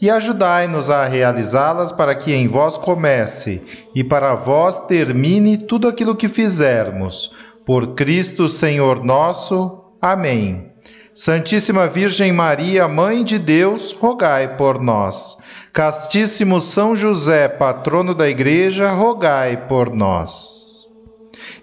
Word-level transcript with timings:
e 0.00 0.10
ajudai-nos 0.10 0.90
a 0.90 1.04
realizá-las 1.04 1.92
para 1.92 2.14
que 2.14 2.32
em 2.32 2.48
vós 2.48 2.76
comece 2.76 3.62
e 3.94 4.02
para 4.02 4.34
vós 4.34 4.80
termine 4.86 5.56
tudo 5.56 5.88
aquilo 5.88 6.16
que 6.16 6.28
fizermos. 6.28 7.32
Por 7.64 7.94
Cristo 7.94 8.48
Senhor 8.48 9.04
nosso. 9.04 9.82
Amém. 10.00 10.70
Santíssima 11.14 11.86
Virgem 11.86 12.32
Maria, 12.32 12.88
Mãe 12.88 13.22
de 13.22 13.38
Deus, 13.38 13.92
rogai 13.92 14.56
por 14.56 14.82
nós. 14.82 15.38
Castíssimo 15.72 16.60
São 16.60 16.96
José, 16.96 17.46
patrono 17.46 18.14
da 18.14 18.28
Igreja, 18.28 18.90
rogai 18.90 19.68
por 19.68 19.94
nós. 19.94 20.88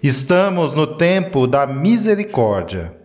Estamos 0.02 0.72
no 0.72 0.86
tempo 0.86 1.46
da 1.46 1.66
misericórdia. 1.66 2.96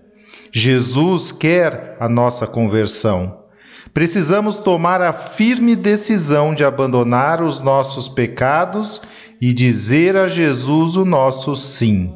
Jesus 0.52 1.32
quer 1.32 1.98
a 2.00 2.10
nossa 2.10 2.48
conversão. 2.48 3.47
Precisamos 3.94 4.58
tomar 4.58 5.02
a 5.02 5.14
firme 5.14 5.76
decisão 5.76 6.54
de 6.54 6.64
abandonar 6.64 7.42
os 7.42 7.60
nossos 7.60 8.08
pecados 8.08 9.02
e 9.40 9.54
dizer 9.54 10.16
a 10.16 10.28
Jesus 10.28 10.96
o 10.96 11.06
nosso 11.06 11.56
sim. 11.56 12.14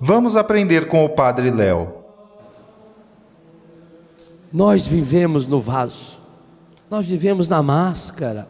Vamos 0.00 0.36
aprender 0.36 0.88
com 0.88 1.04
o 1.04 1.08
Padre 1.08 1.50
Léo. 1.50 1.94
Nós 4.52 4.86
vivemos 4.86 5.46
no 5.46 5.60
vaso, 5.60 6.18
nós 6.90 7.06
vivemos 7.06 7.48
na 7.48 7.62
máscara, 7.62 8.48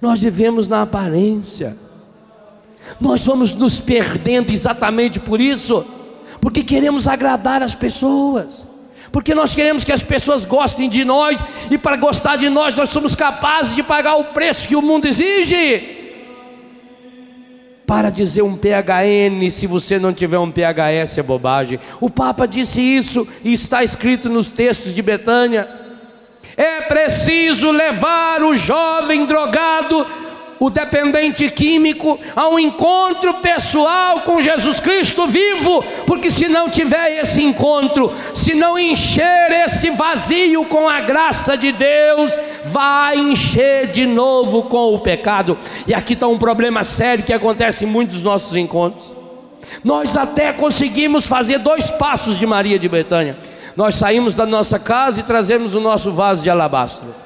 nós 0.00 0.20
vivemos 0.20 0.66
na 0.66 0.82
aparência, 0.82 1.76
nós 3.00 3.24
vamos 3.24 3.54
nos 3.54 3.78
perdendo 3.78 4.50
exatamente 4.50 5.20
por 5.20 5.40
isso, 5.40 5.86
porque 6.40 6.64
queremos 6.64 7.06
agradar 7.06 7.62
as 7.62 7.74
pessoas 7.74 8.66
porque 9.14 9.32
nós 9.32 9.54
queremos 9.54 9.84
que 9.84 9.92
as 9.92 10.02
pessoas 10.02 10.44
gostem 10.44 10.88
de 10.88 11.04
nós, 11.04 11.38
e 11.70 11.78
para 11.78 11.94
gostar 11.94 12.34
de 12.34 12.48
nós, 12.48 12.74
nós 12.74 12.88
somos 12.88 13.14
capazes 13.14 13.72
de 13.72 13.80
pagar 13.80 14.16
o 14.16 14.24
preço 14.24 14.66
que 14.66 14.74
o 14.74 14.82
mundo 14.82 15.06
exige. 15.06 16.24
Para 17.86 18.10
dizer 18.10 18.42
um 18.42 18.56
PHN, 18.56 19.48
se 19.52 19.68
você 19.68 20.00
não 20.00 20.12
tiver 20.12 20.40
um 20.40 20.50
PHS, 20.50 21.18
é 21.18 21.22
bobagem. 21.22 21.78
O 22.00 22.10
Papa 22.10 22.44
disse 22.44 22.80
isso 22.80 23.24
e 23.44 23.52
está 23.52 23.84
escrito 23.84 24.28
nos 24.28 24.50
textos 24.50 24.92
de 24.92 25.00
Betânia. 25.00 25.68
É 26.56 26.80
preciso 26.80 27.70
levar 27.70 28.42
o 28.42 28.52
jovem 28.52 29.26
drogado 29.26 30.04
o 30.58 30.70
dependente 30.70 31.50
químico 31.50 32.18
ao 32.34 32.58
encontro 32.58 33.34
pessoal 33.34 34.20
com 34.20 34.40
Jesus 34.40 34.80
Cristo 34.80 35.26
vivo, 35.26 35.82
porque 36.06 36.30
se 36.30 36.48
não 36.48 36.68
tiver 36.68 37.20
esse 37.20 37.42
encontro, 37.42 38.12
se 38.32 38.54
não 38.54 38.78
encher 38.78 39.50
esse 39.64 39.90
vazio 39.90 40.64
com 40.66 40.88
a 40.88 41.00
graça 41.00 41.56
de 41.56 41.72
Deus, 41.72 42.32
vai 42.64 43.16
encher 43.18 43.88
de 43.88 44.06
novo 44.06 44.64
com 44.64 44.94
o 44.94 45.00
pecado. 45.00 45.58
E 45.86 45.94
aqui 45.94 46.14
está 46.14 46.26
um 46.26 46.38
problema 46.38 46.82
sério 46.82 47.24
que 47.24 47.32
acontece 47.32 47.84
em 47.84 47.88
muitos 47.88 48.16
dos 48.16 48.24
nossos 48.24 48.56
encontros. 48.56 49.12
Nós 49.82 50.16
até 50.16 50.52
conseguimos 50.52 51.26
fazer 51.26 51.58
dois 51.58 51.90
passos 51.90 52.38
de 52.38 52.46
Maria 52.46 52.78
de 52.78 52.88
Betânia. 52.88 53.36
Nós 53.76 53.96
saímos 53.96 54.34
da 54.34 54.46
nossa 54.46 54.78
casa 54.78 55.20
e 55.20 55.24
trazemos 55.24 55.74
o 55.74 55.80
nosso 55.80 56.12
vaso 56.12 56.42
de 56.42 56.50
alabastro 56.50 57.23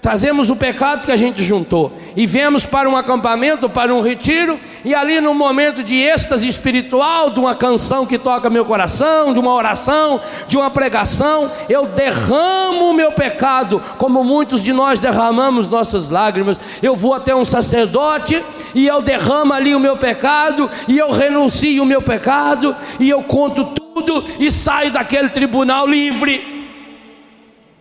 trazemos 0.00 0.50
o 0.50 0.56
pecado 0.56 1.06
que 1.06 1.12
a 1.12 1.16
gente 1.16 1.42
juntou 1.42 1.92
e 2.14 2.26
viemos 2.26 2.64
para 2.64 2.88
um 2.88 2.96
acampamento, 2.96 3.68
para 3.68 3.94
um 3.94 4.00
retiro, 4.00 4.58
e 4.84 4.94
ali 4.94 5.20
num 5.20 5.34
momento 5.34 5.82
de 5.82 5.96
êxtase 5.96 6.48
espiritual, 6.48 7.30
de 7.30 7.40
uma 7.40 7.54
canção 7.54 8.06
que 8.06 8.18
toca 8.18 8.50
meu 8.50 8.64
coração, 8.64 9.32
de 9.32 9.40
uma 9.40 9.52
oração, 9.52 10.20
de 10.46 10.56
uma 10.56 10.70
pregação, 10.70 11.50
eu 11.68 11.86
derramo 11.86 12.90
o 12.90 12.94
meu 12.94 13.12
pecado, 13.12 13.82
como 13.98 14.22
muitos 14.22 14.62
de 14.62 14.72
nós 14.72 15.00
derramamos 15.00 15.68
nossas 15.68 16.08
lágrimas. 16.08 16.58
Eu 16.82 16.94
vou 16.94 17.14
até 17.14 17.34
um 17.34 17.44
sacerdote 17.44 18.42
e 18.74 18.86
eu 18.86 19.02
derramo 19.02 19.52
ali 19.52 19.74
o 19.74 19.80
meu 19.80 19.96
pecado, 19.96 20.70
e 20.86 20.98
eu 20.98 21.10
renuncio 21.10 21.82
o 21.82 21.86
meu 21.86 22.02
pecado, 22.02 22.76
e 23.00 23.08
eu 23.08 23.22
conto 23.22 23.64
tudo 23.64 24.24
e 24.38 24.50
saio 24.50 24.90
daquele 24.92 25.28
tribunal 25.28 25.86
livre. 25.86 26.54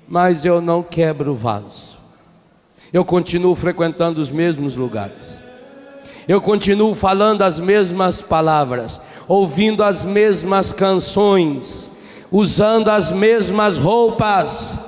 Mas 0.07 0.45
eu 0.45 0.61
não 0.61 0.83
quebro 0.83 1.31
o 1.31 1.35
vaso 1.35 1.94
eu 2.95 3.03
continuo 3.03 3.53
frequentando 3.55 4.21
os 4.21 4.29
mesmos 4.29 4.77
lugares, 4.77 5.43
eu 6.29 6.39
continuo 6.39 6.95
falando 6.95 7.41
as 7.41 7.59
mesmas 7.59 8.21
palavras, 8.21 9.01
ouvindo 9.27 9.83
as 9.83 10.05
mesmas 10.05 10.71
canções, 10.71 11.91
usando 12.31 12.87
as 12.87 13.11
mesmas 13.11 13.77
roupas. 13.77 14.79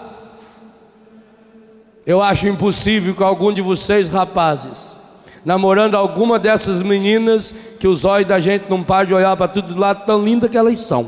Eu 2.06 2.22
acho 2.22 2.47
impossível 2.47 3.13
que 3.13 3.22
algum 3.22 3.51
de 3.51 3.62
vocês, 3.62 4.07
rapazes, 4.07 4.95
namorando 5.44 5.95
alguma 5.95 6.39
dessas 6.39 6.81
meninas, 6.81 7.53
que 7.78 7.89
os 7.89 8.06
olhos 8.06 8.29
da 8.29 8.39
gente 8.39 8.69
não 8.69 8.84
param 8.84 9.07
de 9.07 9.13
olhar 9.16 9.35
para 9.35 9.50
tudo 9.50 9.78
lado, 9.78 10.06
tão 10.06 10.24
linda 10.24 10.47
que 10.47 10.57
elas 10.57 10.79
são. 10.79 11.06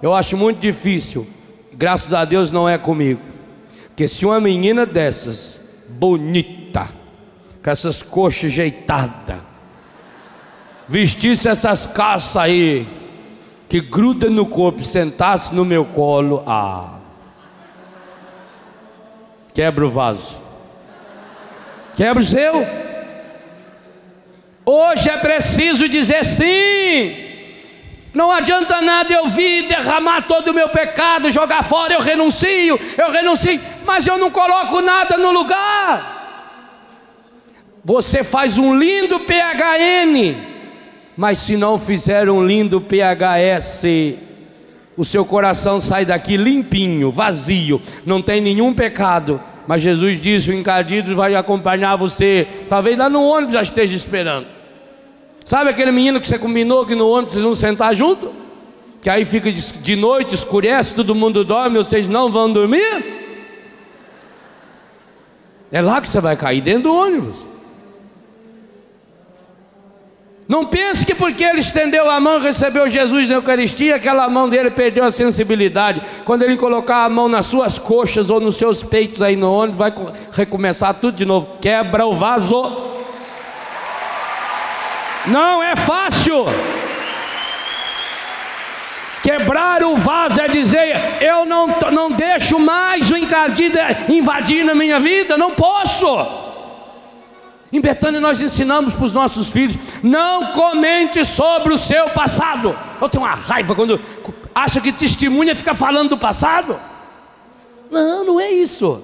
Eu 0.00 0.14
acho 0.14 0.36
muito 0.36 0.60
difícil, 0.60 1.26
graças 1.72 2.14
a 2.14 2.24
Deus 2.24 2.52
não 2.52 2.68
é 2.68 2.78
comigo. 2.78 3.35
Porque 3.96 4.08
se 4.08 4.26
uma 4.26 4.38
menina 4.38 4.84
dessas, 4.84 5.58
bonita, 5.88 6.86
com 7.64 7.70
essas 7.70 8.02
coxas 8.02 8.52
ajeitadas, 8.52 9.38
vestisse 10.86 11.48
essas 11.48 11.86
calças 11.86 12.36
aí, 12.36 12.86
que 13.66 13.80
gruda 13.80 14.28
no 14.28 14.44
corpo, 14.44 14.84
sentasse 14.84 15.54
no 15.54 15.64
meu 15.64 15.86
colo, 15.86 16.44
ah, 16.46 16.98
quebra 19.54 19.86
o 19.86 19.90
vaso, 19.90 20.42
quebra 21.96 22.22
o 22.22 22.26
seu. 22.26 22.66
Hoje 24.66 25.08
é 25.08 25.16
preciso 25.16 25.88
dizer 25.88 26.22
sim. 26.22 27.24
Não 28.16 28.30
adianta 28.30 28.80
nada 28.80 29.12
eu 29.12 29.26
vir 29.26 29.68
derramar 29.68 30.22
todo 30.22 30.48
o 30.48 30.54
meu 30.54 30.70
pecado, 30.70 31.30
jogar 31.30 31.62
fora, 31.62 31.92
eu 31.92 32.00
renuncio, 32.00 32.80
eu 32.96 33.10
renuncio, 33.10 33.60
mas 33.86 34.06
eu 34.06 34.18
não 34.18 34.30
coloco 34.30 34.80
nada 34.80 35.16
no 35.16 35.30
lugar. 35.30 36.14
Você 37.84 38.24
faz 38.24 38.58
um 38.58 38.74
lindo 38.76 39.20
PHN, 39.20 40.36
mas 41.16 41.38
se 41.38 41.56
não 41.56 41.78
fizer 41.78 42.28
um 42.28 42.44
lindo 42.44 42.80
PHS, 42.80 43.84
o 44.96 45.04
seu 45.04 45.24
coração 45.24 45.80
sai 45.80 46.04
daqui 46.04 46.36
limpinho, 46.36 47.12
vazio, 47.12 47.80
não 48.04 48.20
tem 48.20 48.40
nenhum 48.40 48.74
pecado. 48.74 49.40
Mas 49.68 49.82
Jesus 49.82 50.20
disse: 50.20 50.50
o 50.50 50.54
encardido 50.54 51.14
vai 51.14 51.34
acompanhar 51.34 51.96
você. 51.96 52.46
Talvez 52.68 52.98
lá 52.98 53.08
no 53.08 53.22
ônibus 53.22 53.54
já 53.54 53.62
esteja 53.62 53.94
esperando. 53.94 54.46
Sabe 55.44 55.70
aquele 55.70 55.92
menino 55.92 56.20
que 56.20 56.26
você 56.26 56.38
combinou 56.38 56.84
que 56.84 56.94
no 56.94 57.08
ônibus 57.08 57.34
vocês 57.34 57.44
vão 57.44 57.54
sentar 57.54 57.94
junto? 57.94 58.32
Que 59.00 59.08
aí 59.08 59.24
fica 59.24 59.50
de 59.52 59.94
noite, 59.94 60.34
escurece, 60.34 60.94
todo 60.94 61.14
mundo 61.14 61.44
dorme, 61.44 61.78
vocês 61.78 62.08
não 62.08 62.32
vão 62.32 62.50
dormir? 62.50 63.25
É 65.70 65.80
lá 65.80 66.00
que 66.00 66.08
você 66.08 66.20
vai 66.20 66.36
cair 66.36 66.60
dentro 66.60 66.84
do 66.84 66.94
ônibus. 66.94 67.44
Não 70.48 70.64
pense 70.64 71.04
que 71.04 71.14
porque 71.14 71.42
ele 71.42 71.58
estendeu 71.58 72.08
a 72.08 72.20
mão 72.20 72.38
e 72.38 72.42
recebeu 72.42 72.88
Jesus 72.88 73.28
na 73.28 73.34
Eucaristia, 73.34 73.96
aquela 73.96 74.28
mão 74.28 74.48
dele 74.48 74.70
perdeu 74.70 75.02
a 75.02 75.10
sensibilidade. 75.10 76.00
Quando 76.24 76.42
ele 76.42 76.56
colocar 76.56 77.04
a 77.04 77.08
mão 77.08 77.28
nas 77.28 77.46
suas 77.46 77.80
coxas 77.80 78.30
ou 78.30 78.38
nos 78.38 78.54
seus 78.54 78.80
peitos 78.80 79.22
aí 79.22 79.34
no 79.34 79.52
ônibus, 79.52 79.78
vai 79.78 79.92
recomeçar 80.30 80.94
tudo 80.94 81.16
de 81.16 81.24
novo. 81.24 81.48
Quebra 81.60 82.06
o 82.06 82.14
vaso. 82.14 82.62
Não 85.26 85.64
é 85.64 85.74
fácil. 85.74 86.44
Quebrar 89.26 89.82
o 89.82 89.96
vaso 89.96 90.40
é 90.40 90.46
dizer: 90.46 91.20
eu 91.20 91.44
não, 91.44 91.66
não 91.92 92.12
deixo 92.12 92.60
mais 92.60 93.10
o 93.10 93.16
encardido 93.16 93.76
invadir 94.08 94.64
na 94.64 94.72
minha 94.72 95.00
vida, 95.00 95.36
não 95.36 95.50
posso. 95.50 96.06
Em 97.72 97.80
Betânia 97.80 98.20
nós 98.20 98.40
ensinamos 98.40 98.94
para 98.94 99.04
os 99.04 99.12
nossos 99.12 99.48
filhos: 99.48 99.76
não 100.00 100.52
comente 100.52 101.24
sobre 101.24 101.74
o 101.74 101.76
seu 101.76 102.08
passado. 102.10 102.78
Eu 103.02 103.08
tenho 103.08 103.24
uma 103.24 103.34
raiva 103.34 103.74
quando 103.74 104.00
acha 104.54 104.80
que 104.80 104.92
testemunha 104.92 105.56
fica 105.56 105.74
falando 105.74 106.10
do 106.10 106.18
passado. 106.18 106.78
Não, 107.90 108.24
não 108.24 108.40
é 108.40 108.52
isso. 108.52 109.02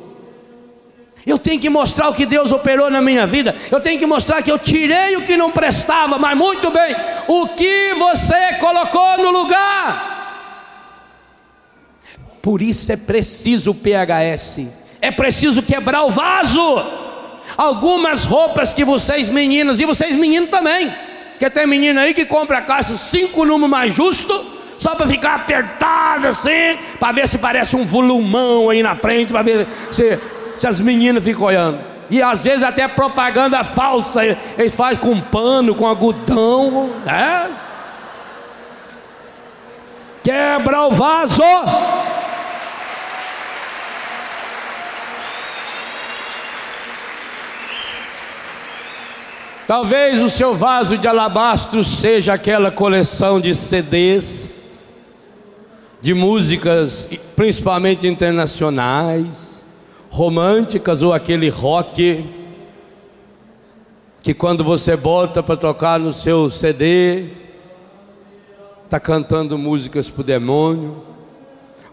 Eu 1.27 1.37
tenho 1.37 1.61
que 1.61 1.69
mostrar 1.69 2.09
o 2.09 2.15
que 2.15 2.27
Deus 2.27 2.53
operou 2.53 2.89
na 2.89 3.03
minha 3.03 3.27
vida. 3.27 3.57
Eu 3.73 3.81
tenho 3.81 3.99
que 3.99 4.07
mostrar 4.07 4.41
que 4.41 4.53
eu 4.53 4.59
tirei 4.59 5.17
o 5.17 5.23
que 5.23 5.37
não 5.37 5.51
prestava, 5.51 6.17
mas 6.17 6.39
muito 6.39 6.71
bem, 6.71 6.95
o 7.27 7.49
que 7.49 7.93
você 7.95 8.55
colocou 8.61 9.19
no 9.19 9.33
lugar. 9.33 10.12
Por 12.43 12.61
isso 12.61 12.91
é 12.93 12.97
preciso 12.97 13.71
o 13.71 13.75
PHS. 13.75 14.67
É 15.01 15.11
preciso 15.11 15.63
quebrar 15.63 16.03
o 16.03 16.11
vaso. 16.11 16.85
Algumas 17.57 18.25
roupas 18.25 18.75
que 18.75 18.85
vocês 18.85 19.29
meninas 19.29 19.81
e 19.81 19.87
vocês 19.87 20.15
meninos 20.17 20.51
também, 20.51 20.93
que 21.39 21.49
tem 21.49 21.67
menino 21.67 22.01
aí 22.01 22.13
que 22.13 22.27
compra 22.27 22.59
a 22.59 22.63
caixa 22.63 22.97
cinco 22.97 23.45
números 23.45 23.71
mais 23.71 23.95
justo, 23.95 24.45
só 24.77 24.95
para 24.95 25.07
ficar 25.07 25.37
apertado 25.37 26.27
assim, 26.29 26.79
para 26.99 27.13
ver 27.13 27.29
se 27.29 27.39
parece 27.39 27.77
um 27.77 27.85
volumão 27.85 28.71
aí 28.71 28.83
na 28.83 28.97
frente, 28.97 29.33
para 29.33 29.43
ver 29.43 29.67
se 29.91 30.19
se 30.63 30.67
as 30.69 30.79
meninas 30.79 31.25
ficam 31.25 31.45
olhando. 31.45 31.81
E 32.09 32.23
às 32.23 32.41
vezes 32.43 32.63
até 32.63 32.87
propaganda 32.87 33.65
falsa, 33.65 34.25
eles 34.57 34.75
fazem 34.75 35.03
com 35.03 35.21
pano, 35.21 35.75
com 35.75 35.87
algodão, 35.87 36.91
né? 37.05 37.51
Quebra 40.23 40.83
o 40.83 40.91
vaso. 40.91 41.43
Talvez 49.67 50.21
o 50.21 50.29
seu 50.29 50.55
vaso 50.55 50.99
de 50.99 51.07
alabastro 51.07 51.85
seja 51.85 52.35
aquela 52.35 52.71
coleção 52.71 53.41
de 53.41 53.55
CDs, 53.55 54.93
de 56.01 56.13
músicas, 56.13 57.09
principalmente 57.37 58.09
internacionais 58.09 59.53
românticas 60.11 61.03
ou 61.03 61.13
aquele 61.13 61.49
rock 61.49 62.29
que 64.21 64.35
quando 64.35 64.63
você 64.63 64.97
bota 64.97 65.43
para 65.43 65.57
tocar 65.57 65.99
no 65.99 66.13
seu 66.13 66.51
CD, 66.51 67.29
está 68.85 69.01
cantando 69.01 69.57
músicas 69.57 70.11
para 70.11 70.21
o 70.21 70.25
demônio, 70.25 71.03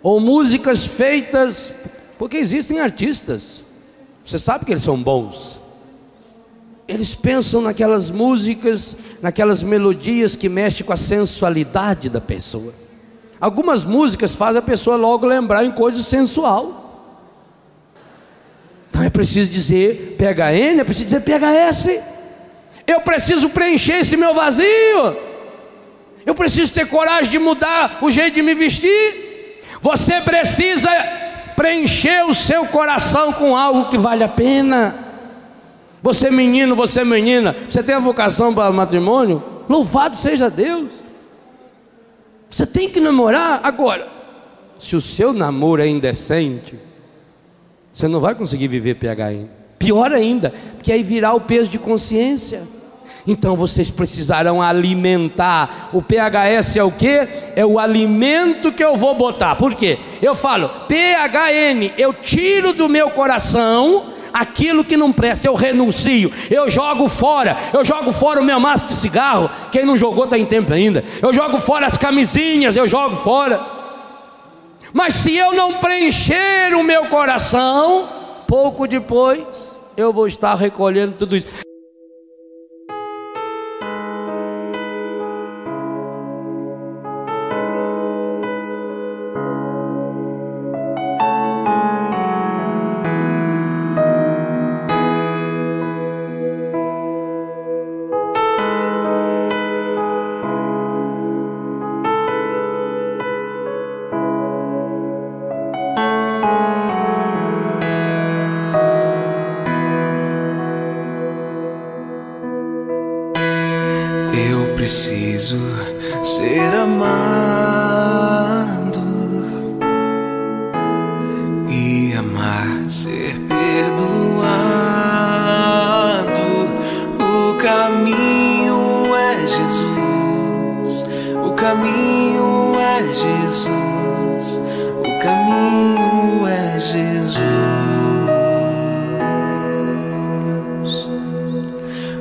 ou 0.04 0.20
músicas 0.20 0.86
feitas, 0.86 1.74
porque 2.18 2.38
existem 2.38 2.80
artistas, 2.80 3.62
você 4.24 4.38
sabe 4.38 4.66
que 4.66 4.72
eles 4.72 4.84
são 4.84 5.02
bons, 5.02 5.59
eles 6.90 7.14
pensam 7.14 7.62
naquelas 7.62 8.10
músicas, 8.10 8.98
naquelas 9.22 9.62
melodias 9.62 10.36
que 10.36 10.50
mexem 10.50 10.84
com 10.84 10.92
a 10.92 10.98
sensualidade 10.98 12.10
da 12.10 12.20
pessoa. 12.20 12.74
Algumas 13.40 13.86
músicas 13.86 14.34
fazem 14.34 14.58
a 14.58 14.64
pessoa 14.64 14.96
logo 14.96 15.24
lembrar 15.28 15.64
em 15.64 15.70
coisa 15.70 16.02
sensual. 16.02 17.22
Então 18.90 19.04
é 19.04 19.10
preciso 19.10 19.52
dizer 19.52 20.18
PHN, 20.18 20.80
é 20.80 20.84
preciso 20.84 21.06
dizer 21.06 21.22
PHS. 21.22 22.00
Eu 22.88 23.02
preciso 23.02 23.50
preencher 23.50 24.00
esse 24.00 24.18
meu 24.18 24.34
vazio. 24.34 25.16
Eu 26.26 26.34
preciso 26.34 26.74
ter 26.74 26.88
coragem 26.88 27.30
de 27.30 27.38
mudar 27.38 28.00
o 28.02 28.10
jeito 28.10 28.34
de 28.34 28.42
me 28.42 28.56
vestir. 28.56 29.62
Você 29.80 30.20
precisa 30.22 30.90
preencher 31.56 32.26
o 32.26 32.34
seu 32.34 32.66
coração 32.66 33.32
com 33.32 33.56
algo 33.56 33.90
que 33.90 33.98
vale 33.98 34.24
a 34.24 34.28
pena. 34.28 35.09
Você 36.02 36.30
menino, 36.30 36.76
você 36.76 37.04
menina, 37.04 37.56
você 37.70 37.84
tem 37.84 37.96
a 37.96 38.00
vocação 38.00 38.54
para 38.54 38.72
matrimônio? 38.72 39.44
Louvado 39.68 40.16
seja 40.16 40.50
Deus. 40.50 41.04
Você 42.50 42.66
tem 42.66 42.90
que 42.90 43.00
namorar 43.00 43.60
agora. 43.64 44.08
Se 44.80 44.96
o 44.96 45.02
seu 45.02 45.34
namoro 45.34 45.82
é 45.82 45.88
indecente, 45.88 46.76
você 47.94 48.08
não 48.08 48.20
vai 48.20 48.34
conseguir 48.34 48.68
viver 48.68 48.96
PHN. 48.96 49.48
Pior 49.78 50.12
ainda, 50.12 50.54
porque 50.76 50.92
aí 50.92 51.04
virá 51.04 51.34
o 51.34 51.42
peso 51.42 51.70
de 51.70 51.78
consciência. 51.78 52.64
Então 53.28 53.56
vocês 53.56 53.92
precisarão 53.92 54.62
alimentar. 54.62 55.90
O 55.94 56.02
PHS 56.02 56.78
é 56.78 56.84
o 56.84 56.92
que? 56.92 57.28
É 57.56 57.66
o 57.66 57.78
alimento 57.78 58.72
que 58.72 58.84
eu 58.84 58.96
vou 58.96 59.14
botar. 59.14 59.56
Por 59.56 59.76
quê? 59.76 60.00
Eu 60.22 60.34
falo, 60.34 60.70
PHN, 60.88 61.94
eu 61.98 62.14
tiro 62.14 62.74
do 62.74 62.90
meu 62.90 63.10
coração 63.12 64.14
aquilo 64.34 64.84
que 64.84 64.98
não 64.98 65.12
presta, 65.12 65.48
eu 65.48 65.56
renuncio, 65.56 66.32
eu 66.50 66.70
jogo 66.70 67.08
fora, 67.08 67.58
eu 67.74 67.84
jogo 67.84 68.12
fora 68.12 68.42
o 68.42 68.44
meu 68.44 68.60
maço 68.60 68.88
de 68.88 68.94
cigarro. 68.94 69.50
Quem 69.72 69.86
não 69.86 69.98
jogou 69.98 70.26
está 70.26 70.38
em 70.38 70.46
tempo 70.46 70.74
ainda. 70.74 71.04
Eu 71.22 71.34
jogo 71.34 71.60
fora 71.60 71.86
as 71.86 71.98
camisinhas, 71.98 72.76
eu 72.76 72.88
jogo 72.88 73.18
fora. 73.18 73.60
Mas 74.92 75.16
se 75.16 75.36
eu 75.36 75.54
não 75.54 75.74
preencher 75.76 76.74
o 76.76 76.84
meu 76.84 77.06
coração, 77.06 78.10
pouco 78.48 78.88
depois 78.88 79.80
eu 79.96 80.12
vou 80.12 80.28
estar 80.28 80.56
recolhendo 80.56 81.16
tudo 81.18 81.36
isso. 81.36 81.69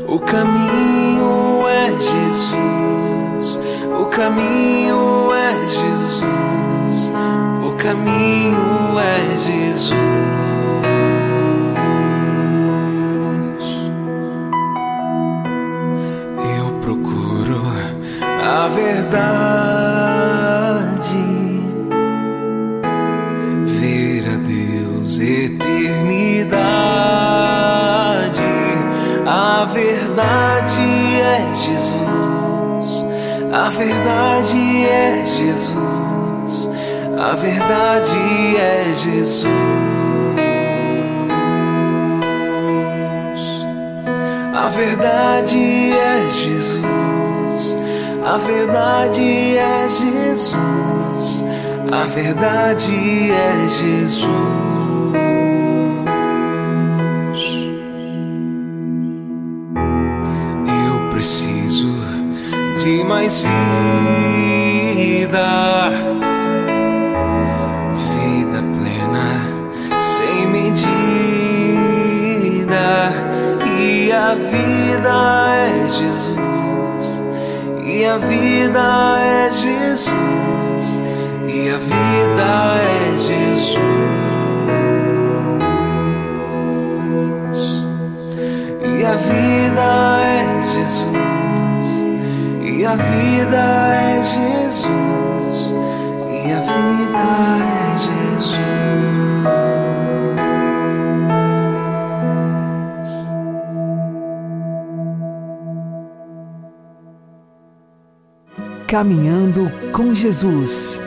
O 0.08 0.18
caminho 0.20 1.68
é 1.68 1.90
Jesus. 2.00 3.60
O 4.00 4.06
caminho 4.06 5.34
é 5.34 5.66
Jesus. 5.66 7.12
O 7.62 7.72
caminho 7.76 8.98
é 8.98 9.28
Jesus. 9.36 10.38
verdade 33.78 34.87
é 34.87 35.25
Jesus. 35.25 36.68
A 37.16 37.35
verdade 37.35 38.56
é 38.56 38.92
Jesus. 38.94 39.47
A 44.52 44.68
verdade 44.68 45.92
é 45.92 46.30
Jesus. 46.30 47.76
A 48.25 48.37
verdade 48.38 49.56
é 49.56 49.88
Jesus. 49.88 51.44
A 51.92 52.04
verdade 52.04 53.30
é 53.30 53.68
Jesus. 53.68 54.67
e 62.88 63.04
mais 63.04 63.40
vida. 63.40 63.50
Vida 68.14 68.62
plena, 68.78 69.28
sem 70.00 70.47
medida. 70.47 70.88
E 73.78 74.11
a 74.11 74.35
vida 74.35 75.14
é 75.54 75.88
Jesus. 75.88 77.21
E 77.85 78.07
a 78.07 78.16
vida 78.16 79.18
é 79.21 79.50
Jesus. 79.50 81.02
E 81.47 81.68
a 81.68 81.78
vida 81.78 82.50
é 82.80 83.16
Jesus. 83.16 83.78
E 88.83 89.04
a 89.04 89.16
vida 89.16 89.83
é 90.23 90.62
Jesus 90.62 91.27
a 92.85 92.94
vida 92.97 93.56
é 93.94 94.23
Jesus, 94.23 95.75
e 96.30 96.52
a 96.52 96.61
vida 96.61 97.18
é 97.64 97.99
Jesus. 97.99 98.58
Caminhando 108.87 109.70
com 109.92 110.14
Jesus 110.14 111.00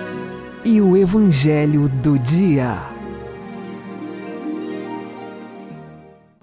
e 0.64 0.82
o 0.82 0.98
Evangelho 0.98 1.88
do 1.88 2.20
Dia. 2.20 2.78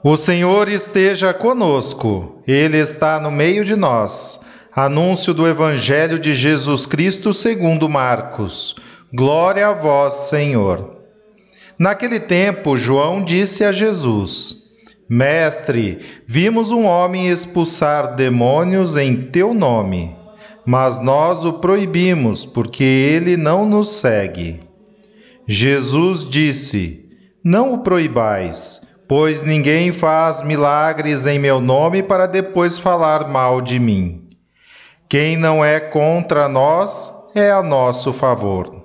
O 0.03 0.17
Senhor 0.17 0.69
esteja 0.69 1.35
conosco, 1.35 2.41
Ele 2.47 2.79
está 2.79 3.21
no 3.21 3.31
meio 3.31 3.65
de 3.65 3.77
nós. 3.77 4.48
Anúncio 4.85 5.35
do 5.35 5.49
Evangelho 5.49 6.19
de 6.19 6.33
Jesus 6.33 6.87
Cristo 6.87 7.35
segundo 7.35 7.89
Marcos. 7.89 8.77
Glória 9.13 9.67
a 9.67 9.73
vós, 9.73 10.15
Senhor. 10.29 11.03
Naquele 11.79 12.21
tempo, 12.21 12.77
João 12.77 13.25
disse 13.25 13.65
a 13.65 13.73
Jesus: 13.73 14.71
Mestre, 15.09 15.99
vimos 16.27 16.71
um 16.71 16.85
homem 16.85 17.29
expulsar 17.29 18.15
demônios 18.15 18.97
em 18.97 19.17
teu 19.17 19.53
nome 19.53 20.17
mas 20.71 21.01
nós 21.01 21.47
o 21.47 21.55
proibimos, 21.55 22.45
porque 22.45 22.85
ele 22.85 23.39
não 23.39 23.67
nos 23.67 23.89
segue. 23.89 24.61
Jesus 25.47 26.29
disse: 26.29 27.09
Não 27.43 27.73
o 27.73 27.79
proibais, 27.79 28.87
pois 29.09 29.43
ninguém 29.43 29.93
faz 29.93 30.43
milagres 30.43 31.27
em 31.27 31.39
meu 31.39 31.59
nome 31.59 32.03
para 32.03 32.27
depois 32.27 32.79
falar 32.79 33.31
mal 33.31 33.63
de 33.63 33.79
mim. 33.79 34.28
Quem 35.11 35.39
não 35.39 35.65
é 35.65 35.81
contra 35.81 36.47
nós 36.49 37.15
é 37.35 37.51
a 37.51 37.63
nosso 37.63 38.13
favor. 38.13 38.77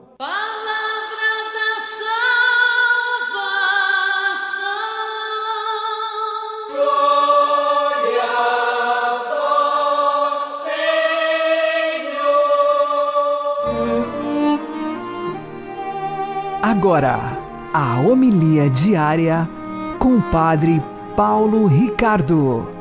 Agora, 16.61 17.19
a 17.73 17.99
homilia 17.99 18.69
diária 18.69 19.47
com 19.99 20.15
o 20.15 20.21
Padre 20.31 20.81
Paulo 21.17 21.67
Ricardo. 21.67 22.72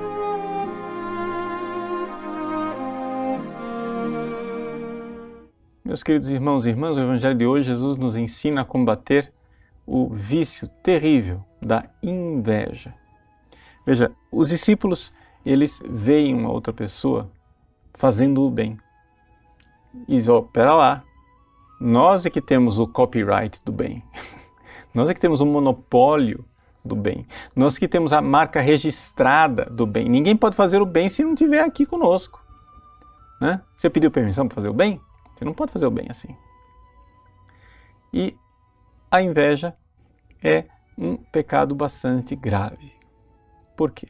Meus 6.02 6.04
queridos 6.04 6.30
irmãos 6.30 6.66
e 6.66 6.70
irmãs, 6.70 6.96
o 6.96 7.00
Evangelho 7.00 7.38
de 7.38 7.46
hoje, 7.46 7.68
Jesus 7.68 7.96
nos 7.96 8.16
ensina 8.16 8.62
a 8.62 8.64
combater 8.64 9.32
o 9.86 10.08
vício 10.08 10.66
terrível 10.82 11.44
da 11.60 11.84
inveja. 12.02 12.92
Veja, 13.86 14.10
os 14.28 14.48
discípulos, 14.48 15.12
eles 15.46 15.80
veem 15.88 16.34
uma 16.34 16.50
outra 16.50 16.72
pessoa 16.72 17.30
fazendo 17.94 18.42
o 18.42 18.50
bem. 18.50 18.76
E 20.08 20.16
dizem, 20.16 20.34
oh, 20.34 20.42
pera 20.42 20.74
lá, 20.74 21.04
nós 21.80 22.26
é 22.26 22.30
que 22.30 22.42
temos 22.42 22.80
o 22.80 22.88
copyright 22.88 23.62
do 23.64 23.70
bem. 23.70 24.02
Nós 24.92 25.08
é 25.08 25.14
que 25.14 25.20
temos 25.20 25.40
o 25.40 25.46
monopólio 25.46 26.44
do 26.84 26.96
bem. 26.96 27.24
Nós 27.54 27.78
que 27.78 27.86
temos 27.86 28.12
a 28.12 28.20
marca 28.20 28.60
registrada 28.60 29.66
do 29.66 29.86
bem. 29.86 30.08
Ninguém 30.08 30.36
pode 30.36 30.56
fazer 30.56 30.82
o 30.82 30.86
bem 30.86 31.08
se 31.08 31.22
não 31.22 31.34
estiver 31.34 31.62
aqui 31.62 31.86
conosco. 31.86 32.44
Né? 33.40 33.60
Você 33.76 33.88
pediu 33.88 34.10
permissão 34.10 34.48
para 34.48 34.56
fazer 34.56 34.68
o 34.68 34.74
bem? 34.74 35.00
Você 35.42 35.44
não 35.44 35.54
pode 35.54 35.72
fazer 35.72 35.86
o 35.86 35.90
bem 35.90 36.06
assim. 36.08 36.36
E 38.12 38.36
a 39.10 39.20
inveja 39.20 39.76
é 40.40 40.66
um 40.96 41.16
pecado 41.16 41.74
bastante 41.74 42.36
grave. 42.36 42.92
Por 43.76 43.90
quê? 43.90 44.06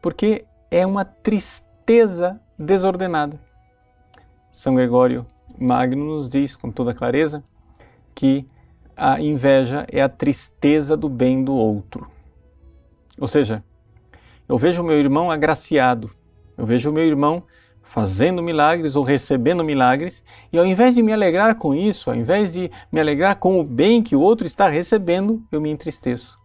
Porque 0.00 0.46
é 0.70 0.86
uma 0.86 1.04
tristeza 1.04 2.40
desordenada. 2.58 3.38
São 4.50 4.74
Gregório 4.74 5.26
Magno 5.58 6.02
nos 6.02 6.30
diz 6.30 6.56
com 6.56 6.70
toda 6.70 6.94
clareza 6.94 7.44
que 8.14 8.48
a 8.96 9.20
inveja 9.20 9.86
é 9.92 10.00
a 10.00 10.08
tristeza 10.08 10.96
do 10.96 11.10
bem 11.10 11.44
do 11.44 11.52
outro. 11.52 12.10
Ou 13.20 13.26
seja, 13.26 13.62
eu 14.48 14.56
vejo 14.56 14.82
o 14.82 14.86
meu 14.86 14.98
irmão 14.98 15.30
agraciado, 15.30 16.10
eu 16.56 16.64
vejo 16.64 16.88
o 16.88 16.92
meu 16.92 17.04
irmão 17.04 17.42
fazendo 17.84 18.42
milagres 18.42 18.96
ou 18.96 19.04
recebendo 19.04 19.62
milagres, 19.62 20.24
e 20.52 20.58
ao 20.58 20.66
invés 20.66 20.94
de 20.94 21.02
me 21.02 21.12
alegrar 21.12 21.54
com 21.54 21.74
isso, 21.74 22.10
ao 22.10 22.16
invés 22.16 22.54
de 22.54 22.70
me 22.90 22.98
alegrar 22.98 23.36
com 23.36 23.60
o 23.60 23.62
bem 23.62 24.02
que 24.02 24.16
o 24.16 24.20
outro 24.20 24.46
está 24.46 24.68
recebendo, 24.68 25.44
eu 25.52 25.60
me 25.60 25.70
entristeço. 25.70 26.36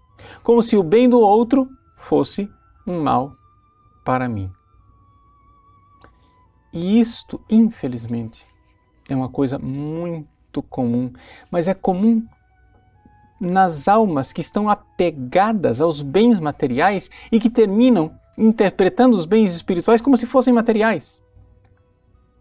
Como 0.44 0.62
se 0.62 0.78
o 0.78 0.84
bem 0.84 1.10
do 1.10 1.20
outro 1.20 1.68
fosse 1.98 2.48
um 2.86 3.02
mal 3.02 3.34
para 4.06 4.28
mim. 4.28 4.52
E 6.72 7.00
isto, 7.00 7.42
infelizmente, 7.50 8.46
é 9.08 9.16
uma 9.16 9.30
coisa 9.30 9.58
muito 9.58 10.62
comum, 10.62 11.12
mas 11.50 11.68
é 11.68 11.74
comum 11.74 12.24
nas 13.40 13.88
almas 13.88 14.34
que 14.34 14.42
estão 14.42 14.70
apegadas 14.70 15.80
aos 15.80 16.02
bens 16.02 16.40
materiais 16.40 17.10
e 17.32 17.40
que 17.40 17.50
terminam 17.50 18.12
interpretando 18.38 19.16
os 19.16 19.26
bens 19.26 19.56
espirituais 19.56 20.02
como 20.02 20.18
se 20.18 20.28
fossem 20.28 20.54
materiais. 20.54 21.22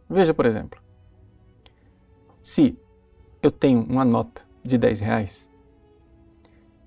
Veja, 0.08 0.32
por 0.32 0.46
exemplo, 0.46 0.80
se 2.40 2.78
eu 3.42 3.50
tenho 3.50 3.82
uma 3.82 4.04
nota 4.04 4.42
de 4.64 4.78
10 4.78 5.00
reais 5.00 5.48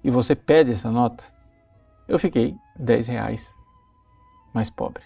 e 0.04 0.10
você 0.10 0.36
pede 0.36 0.72
essa 0.72 0.92
nota, 0.92 1.24
eu 2.08 2.18
fiquei 2.18 2.56
10 2.78 3.08
reais 3.08 3.56
mais 4.54 4.70
pobre. 4.70 5.04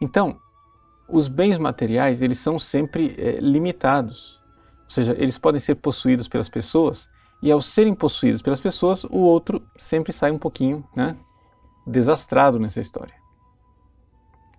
Então, 0.00 0.38
os 1.08 1.28
bens 1.28 1.58
materiais 1.58 2.20
eles 2.20 2.38
são 2.38 2.58
sempre 2.58 3.14
é, 3.18 3.38
limitados, 3.40 4.42
ou 4.84 4.90
seja, 4.90 5.14
eles 5.18 5.38
podem 5.38 5.60
ser 5.60 5.76
possuídos 5.76 6.28
pelas 6.28 6.48
pessoas 6.48 7.08
e 7.42 7.50
ao 7.50 7.60
serem 7.60 7.94
possuídos 7.94 8.42
pelas 8.42 8.60
pessoas, 8.60 9.04
o 9.04 9.18
outro 9.18 9.66
sempre 9.78 10.12
sai 10.12 10.30
um 10.30 10.38
pouquinho 10.38 10.84
né, 10.96 11.16
desastrado 11.86 12.58
nessa 12.58 12.80
história. 12.80 13.14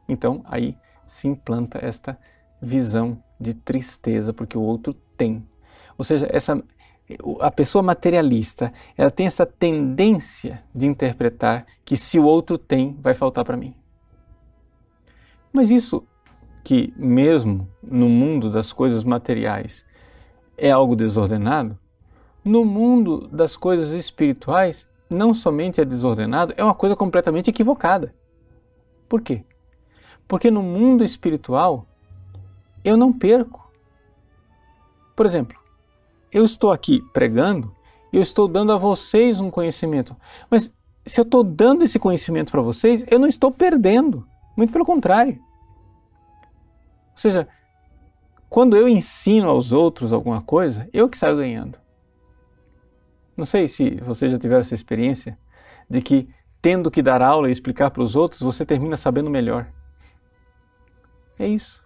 Então 0.07 0.43
aí 0.45 0.77
se 1.07 1.27
implanta 1.27 1.79
esta 1.83 2.17
visão 2.61 3.21
de 3.39 3.53
tristeza 3.53 4.33
porque 4.33 4.57
o 4.57 4.61
outro 4.61 4.93
tem, 5.17 5.45
ou 5.97 6.03
seja, 6.03 6.27
essa 6.31 6.61
a 7.39 7.51
pessoa 7.51 7.83
materialista 7.83 8.73
ela 8.97 9.11
tem 9.11 9.27
essa 9.27 9.45
tendência 9.45 10.63
de 10.73 10.87
interpretar 10.87 11.65
que 11.83 11.95
se 11.95 12.17
o 12.17 12.25
outro 12.25 12.57
tem 12.57 12.97
vai 12.99 13.13
faltar 13.13 13.45
para 13.45 13.57
mim. 13.57 13.75
Mas 15.53 15.69
isso 15.69 16.03
que, 16.63 16.91
mesmo 16.97 17.69
no 17.81 18.09
mundo 18.09 18.49
das 18.49 18.73
coisas 18.73 19.03
materiais, 19.03 19.85
é 20.57 20.71
algo 20.71 20.95
desordenado, 20.95 21.77
no 22.43 22.65
mundo 22.65 23.27
das 23.27 23.55
coisas 23.55 23.91
espirituais, 23.91 24.87
não 25.09 25.33
somente 25.33 25.79
é 25.79 25.85
desordenado, 25.85 26.53
é 26.57 26.63
uma 26.63 26.73
coisa 26.73 26.95
completamente 26.95 27.49
equivocada. 27.49 28.13
Por 29.07 29.21
quê? 29.21 29.43
Porque 30.27 30.49
no 30.49 30.61
mundo 30.61 31.03
espiritual, 31.03 31.85
eu 32.83 32.97
não 32.97 33.13
perco. 33.13 33.71
Por 35.15 35.25
exemplo, 35.25 35.57
eu 36.31 36.43
estou 36.43 36.71
aqui 36.71 37.01
pregando 37.13 37.75
eu 38.17 38.21
estou 38.21 38.47
dando 38.47 38.71
a 38.71 38.77
vocês 38.77 39.39
um 39.39 39.49
conhecimento. 39.49 40.15
Mas 40.49 40.71
se 41.05 41.19
eu 41.19 41.23
estou 41.23 41.43
dando 41.43 41.83
esse 41.83 41.99
conhecimento 41.99 42.51
para 42.51 42.61
vocês, 42.61 43.03
eu 43.09 43.19
não 43.19 43.27
estou 43.27 43.51
perdendo. 43.51 44.25
Muito 44.55 44.71
pelo 44.71 44.85
contrário. 44.85 45.37
Ou 47.11 47.17
seja, 47.17 47.47
quando 48.49 48.77
eu 48.77 48.87
ensino 48.87 49.49
aos 49.49 49.73
outros 49.73 50.13
alguma 50.13 50.41
coisa, 50.41 50.87
eu 50.93 51.09
que 51.09 51.17
saio 51.17 51.35
ganhando. 51.35 51.77
Não 53.35 53.45
sei 53.45 53.67
se 53.67 53.95
você 53.95 54.29
já 54.29 54.37
tiver 54.37 54.61
essa 54.61 54.73
experiência 54.73 55.37
de 55.89 56.01
que, 56.01 56.29
tendo 56.61 56.89
que 56.89 57.01
dar 57.01 57.21
aula 57.21 57.49
e 57.49 57.51
explicar 57.51 57.91
para 57.91 58.01
os 58.01 58.15
outros, 58.15 58.39
você 58.39 58.65
termina 58.65 58.95
sabendo 58.95 59.29
melhor. 59.29 59.67
É 61.37 61.47
isso. 61.47 61.83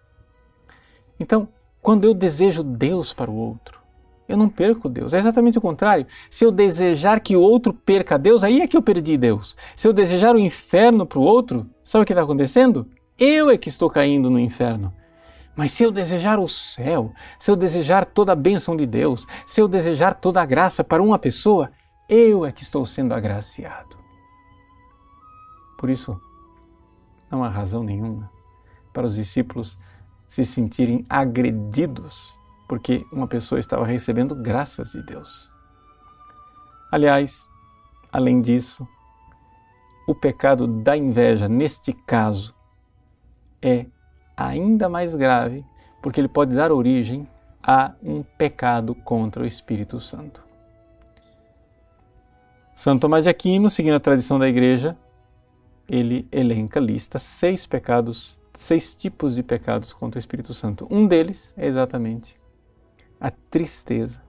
Então, 1.19 1.49
quando 1.81 2.03
eu 2.03 2.13
desejo 2.13 2.63
Deus 2.63 3.13
para 3.13 3.29
o 3.29 3.35
outro, 3.35 3.79
eu 4.27 4.37
não 4.37 4.47
perco 4.47 4.87
Deus. 4.87 5.13
É 5.13 5.17
exatamente 5.17 5.57
o 5.57 5.61
contrário. 5.61 6.05
Se 6.29 6.45
eu 6.45 6.51
desejar 6.51 7.19
que 7.19 7.35
o 7.35 7.41
outro 7.41 7.73
perca 7.73 8.17
Deus, 8.17 8.43
aí 8.43 8.61
é 8.61 8.67
que 8.67 8.77
eu 8.77 8.81
perdi 8.81 9.17
Deus. 9.17 9.57
Se 9.75 9.87
eu 9.87 9.93
desejar 9.93 10.35
o 10.35 10.39
inferno 10.39 11.05
para 11.05 11.19
o 11.19 11.23
outro, 11.23 11.67
sabe 11.83 12.03
o 12.03 12.05
que 12.05 12.13
está 12.13 12.21
acontecendo? 12.21 12.87
Eu 13.17 13.49
é 13.49 13.57
que 13.57 13.69
estou 13.69 13.89
caindo 13.89 14.29
no 14.29 14.39
inferno. 14.39 14.93
Mas 15.55 15.71
se 15.71 15.83
eu 15.83 15.91
desejar 15.91 16.39
o 16.39 16.47
céu, 16.47 17.11
se 17.37 17.49
eu 17.49 17.55
desejar 17.55 18.05
toda 18.05 18.31
a 18.31 18.35
bênção 18.35 18.77
de 18.77 18.85
Deus, 18.85 19.25
se 19.45 19.59
eu 19.59 19.67
desejar 19.67 20.13
toda 20.13 20.41
a 20.41 20.45
graça 20.45 20.83
para 20.83 21.03
uma 21.03 21.19
pessoa, 21.19 21.71
eu 22.07 22.45
é 22.45 22.51
que 22.51 22.61
estou 22.61 22.85
sendo 22.85 23.13
agraciado. 23.13 23.97
Por 25.77 25.89
isso, 25.89 26.21
não 27.31 27.43
há 27.43 27.49
razão 27.49 27.83
nenhuma 27.83 28.38
para 28.99 29.05
os 29.05 29.15
discípulos 29.15 29.79
se 30.27 30.43
sentirem 30.43 31.05
agredidos 31.09 32.37
porque 32.67 33.05
uma 33.13 33.29
pessoa 33.29 33.57
estava 33.57 33.85
recebendo 33.85 34.35
graças 34.35 34.91
de 34.91 35.01
Deus. 35.01 35.49
Aliás, 36.91 37.47
além 38.11 38.41
disso, 38.41 38.85
o 40.05 40.13
pecado 40.13 40.67
da 40.67 40.97
inveja, 40.97 41.47
neste 41.47 41.93
caso, 41.93 42.53
é 43.61 43.85
ainda 44.35 44.89
mais 44.89 45.15
grave, 45.15 45.65
porque 46.01 46.19
ele 46.19 46.27
pode 46.27 46.53
dar 46.53 46.69
origem 46.69 47.25
a 47.63 47.93
um 48.03 48.21
pecado 48.21 48.93
contra 48.93 49.43
o 49.43 49.45
Espírito 49.45 50.01
Santo. 50.01 50.43
Santo 52.75 53.03
Tomás 53.03 53.23
de 53.23 53.29
Aquino, 53.29 53.69
seguindo 53.69 53.95
a 53.95 53.99
tradição 53.99 54.37
da 54.37 54.49
Igreja, 54.49 54.97
ele 55.87 56.27
elenca, 56.33 56.81
lista 56.81 57.17
seis 57.17 57.65
pecados, 57.65 58.37
seis 58.59 58.93
tipos 58.93 59.35
de 59.35 59.41
pecados 59.41 59.93
contra 59.93 60.17
o 60.17 60.19
Espírito 60.19 60.53
Santo. 60.53 60.85
Um 60.91 61.07
deles 61.07 61.53
é 61.55 61.65
exatamente 61.65 62.37
a 63.17 63.31
tristeza 63.31 64.21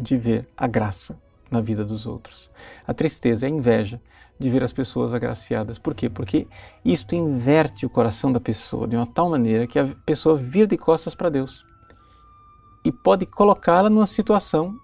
de 0.00 0.16
ver 0.16 0.48
a 0.56 0.66
graça 0.66 1.20
na 1.50 1.60
vida 1.60 1.84
dos 1.84 2.06
outros. 2.06 2.50
A 2.86 2.94
tristeza, 2.94 3.44
a 3.44 3.48
inveja 3.48 4.00
de 4.38 4.48
ver 4.48 4.64
as 4.64 4.72
pessoas 4.72 5.12
agraciadas. 5.12 5.78
Por 5.78 5.94
quê? 5.94 6.08
Porque 6.08 6.48
isto 6.82 7.14
inverte 7.14 7.84
o 7.84 7.90
coração 7.90 8.32
da 8.32 8.40
pessoa 8.40 8.88
de 8.88 8.96
uma 8.96 9.06
tal 9.06 9.28
maneira 9.28 9.66
que 9.66 9.78
a 9.78 9.94
pessoa 10.06 10.34
vira 10.34 10.66
de 10.66 10.78
costas 10.78 11.14
para 11.14 11.28
Deus 11.28 11.62
e 12.82 12.90
pode 12.90 13.26
colocá-la 13.26 13.90
numa 13.90 14.06
situação 14.06 14.74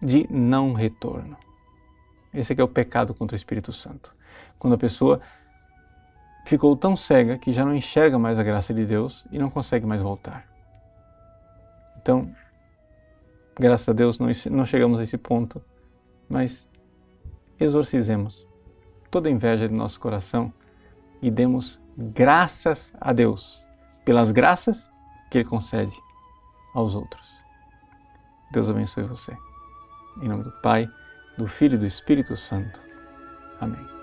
de 0.00 0.26
não 0.30 0.72
retorno. 0.72 1.36
Esse 2.32 2.54
é, 2.54 2.60
é 2.62 2.64
o 2.64 2.68
pecado 2.68 3.12
contra 3.12 3.34
o 3.34 3.36
Espírito 3.36 3.74
Santo. 3.74 4.14
Quando 4.58 4.72
a 4.72 4.78
pessoa 4.78 5.20
ficou 6.44 6.76
tão 6.76 6.96
cega 6.96 7.38
que 7.38 7.52
já 7.52 7.64
não 7.64 7.74
enxerga 7.74 8.18
mais 8.18 8.38
a 8.38 8.42
graça 8.42 8.72
de 8.72 8.84
Deus 8.84 9.24
e 9.30 9.38
não 9.38 9.50
consegue 9.50 9.86
mais 9.86 10.02
voltar. 10.02 10.46
Então, 12.00 12.30
graças 13.58 13.88
a 13.88 13.92
Deus, 13.92 14.18
não, 14.18 14.66
chegamos 14.66 15.00
a 15.00 15.02
esse 15.02 15.16
ponto, 15.16 15.62
mas 16.28 16.68
exorcizemos 17.58 18.46
toda 19.10 19.30
inveja 19.30 19.68
de 19.68 19.74
nosso 19.74 19.98
coração 19.98 20.52
e 21.22 21.30
demos 21.30 21.80
graças 21.96 22.92
a 23.00 23.12
Deus 23.12 23.66
pelas 24.04 24.32
graças 24.32 24.90
que 25.30 25.38
Ele 25.38 25.48
concede 25.48 25.96
aos 26.74 26.94
outros. 26.94 27.40
Deus 28.52 28.68
abençoe 28.68 29.04
você. 29.04 29.36
Em 30.20 30.28
nome 30.28 30.44
do 30.44 30.52
Pai, 30.60 30.86
do 31.38 31.46
Filho 31.46 31.76
e 31.76 31.78
do 31.78 31.86
Espírito 31.86 32.36
Santo. 32.36 32.80
Amém. 33.60 33.93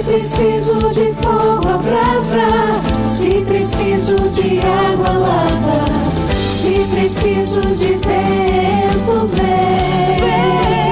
Se 0.00 0.04
preciso 0.04 0.78
de 0.78 1.12
fogo, 1.20 1.68
abrasa. 1.68 2.80
Se 3.06 3.42
preciso 3.42 4.16
de 4.30 4.58
água, 4.60 5.10
lava. 5.10 5.84
Se 6.50 6.86
preciso 6.90 7.60
de 7.60 7.98
vento, 7.98 9.28
vem. 9.34 10.89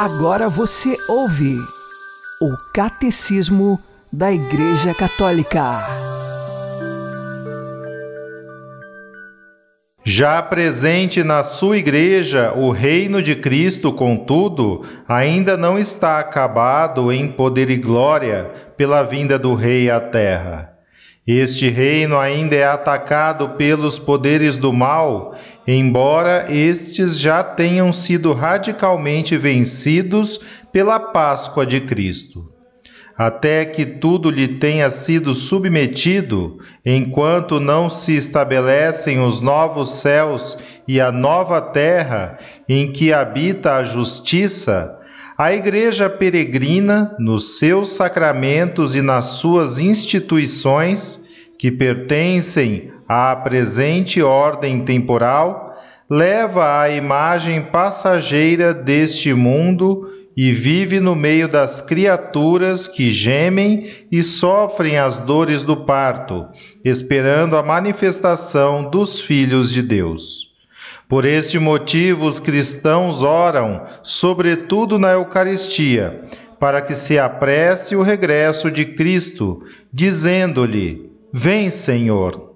Agora 0.00 0.48
você 0.48 0.96
ouve 1.08 1.56
o 2.40 2.56
Catecismo 2.72 3.82
da 4.12 4.30
Igreja 4.30 4.94
Católica. 4.94 5.60
Já 10.04 10.40
presente 10.40 11.24
na 11.24 11.42
sua 11.42 11.78
igreja, 11.78 12.52
o 12.52 12.70
reino 12.70 13.20
de 13.20 13.34
Cristo, 13.34 13.92
contudo, 13.92 14.84
ainda 15.08 15.56
não 15.56 15.76
está 15.76 16.20
acabado 16.20 17.10
em 17.10 17.26
poder 17.26 17.68
e 17.68 17.76
glória 17.76 18.52
pela 18.76 19.02
vinda 19.02 19.36
do 19.36 19.52
Rei 19.52 19.90
à 19.90 20.00
terra. 20.00 20.77
Este 21.30 21.68
reino 21.68 22.18
ainda 22.18 22.56
é 22.56 22.64
atacado 22.64 23.50
pelos 23.50 23.98
poderes 23.98 24.56
do 24.56 24.72
mal, 24.72 25.34
embora 25.66 26.50
estes 26.50 27.18
já 27.18 27.44
tenham 27.44 27.92
sido 27.92 28.32
radicalmente 28.32 29.36
vencidos 29.36 30.40
pela 30.72 30.98
Páscoa 30.98 31.66
de 31.66 31.82
Cristo. 31.82 32.50
Até 33.14 33.66
que 33.66 33.84
tudo 33.84 34.30
lhe 34.30 34.48
tenha 34.48 34.88
sido 34.88 35.34
submetido, 35.34 36.60
enquanto 36.86 37.60
não 37.60 37.90
se 37.90 38.16
estabelecem 38.16 39.20
os 39.20 39.38
novos 39.38 40.00
céus 40.00 40.56
e 40.86 40.98
a 40.98 41.12
nova 41.12 41.60
terra 41.60 42.38
em 42.66 42.90
que 42.90 43.12
habita 43.12 43.74
a 43.74 43.82
justiça, 43.82 44.97
a 45.38 45.52
Igreja 45.52 46.10
peregrina, 46.10 47.14
nos 47.16 47.58
seus 47.58 47.90
sacramentos 47.90 48.96
e 48.96 49.00
nas 49.00 49.24
suas 49.36 49.78
instituições, 49.78 51.28
que 51.56 51.70
pertencem 51.70 52.90
à 53.08 53.36
presente 53.36 54.20
ordem 54.20 54.80
temporal, 54.84 55.78
leva 56.10 56.80
a 56.80 56.90
imagem 56.90 57.62
passageira 57.62 58.74
deste 58.74 59.32
mundo 59.32 60.10
e 60.36 60.52
vive 60.52 60.98
no 60.98 61.14
meio 61.14 61.46
das 61.48 61.80
criaturas 61.80 62.88
que 62.88 63.08
gemem 63.12 63.86
e 64.10 64.24
sofrem 64.24 64.98
as 64.98 65.20
dores 65.20 65.62
do 65.62 65.76
parto, 65.84 66.48
esperando 66.84 67.56
a 67.56 67.62
manifestação 67.62 68.90
dos 68.90 69.20
filhos 69.20 69.70
de 69.70 69.82
Deus. 69.82 70.47
Por 71.08 71.24
este 71.24 71.58
motivo, 71.58 72.26
os 72.26 72.38
cristãos 72.38 73.22
oram, 73.22 73.82
sobretudo 74.02 74.98
na 74.98 75.12
Eucaristia, 75.12 76.22
para 76.60 76.82
que 76.82 76.94
se 76.94 77.18
apresse 77.18 77.96
o 77.96 78.02
regresso 78.02 78.70
de 78.70 78.84
Cristo, 78.84 79.62
dizendo-lhe: 79.90 81.10
Vem, 81.32 81.70
Senhor. 81.70 82.47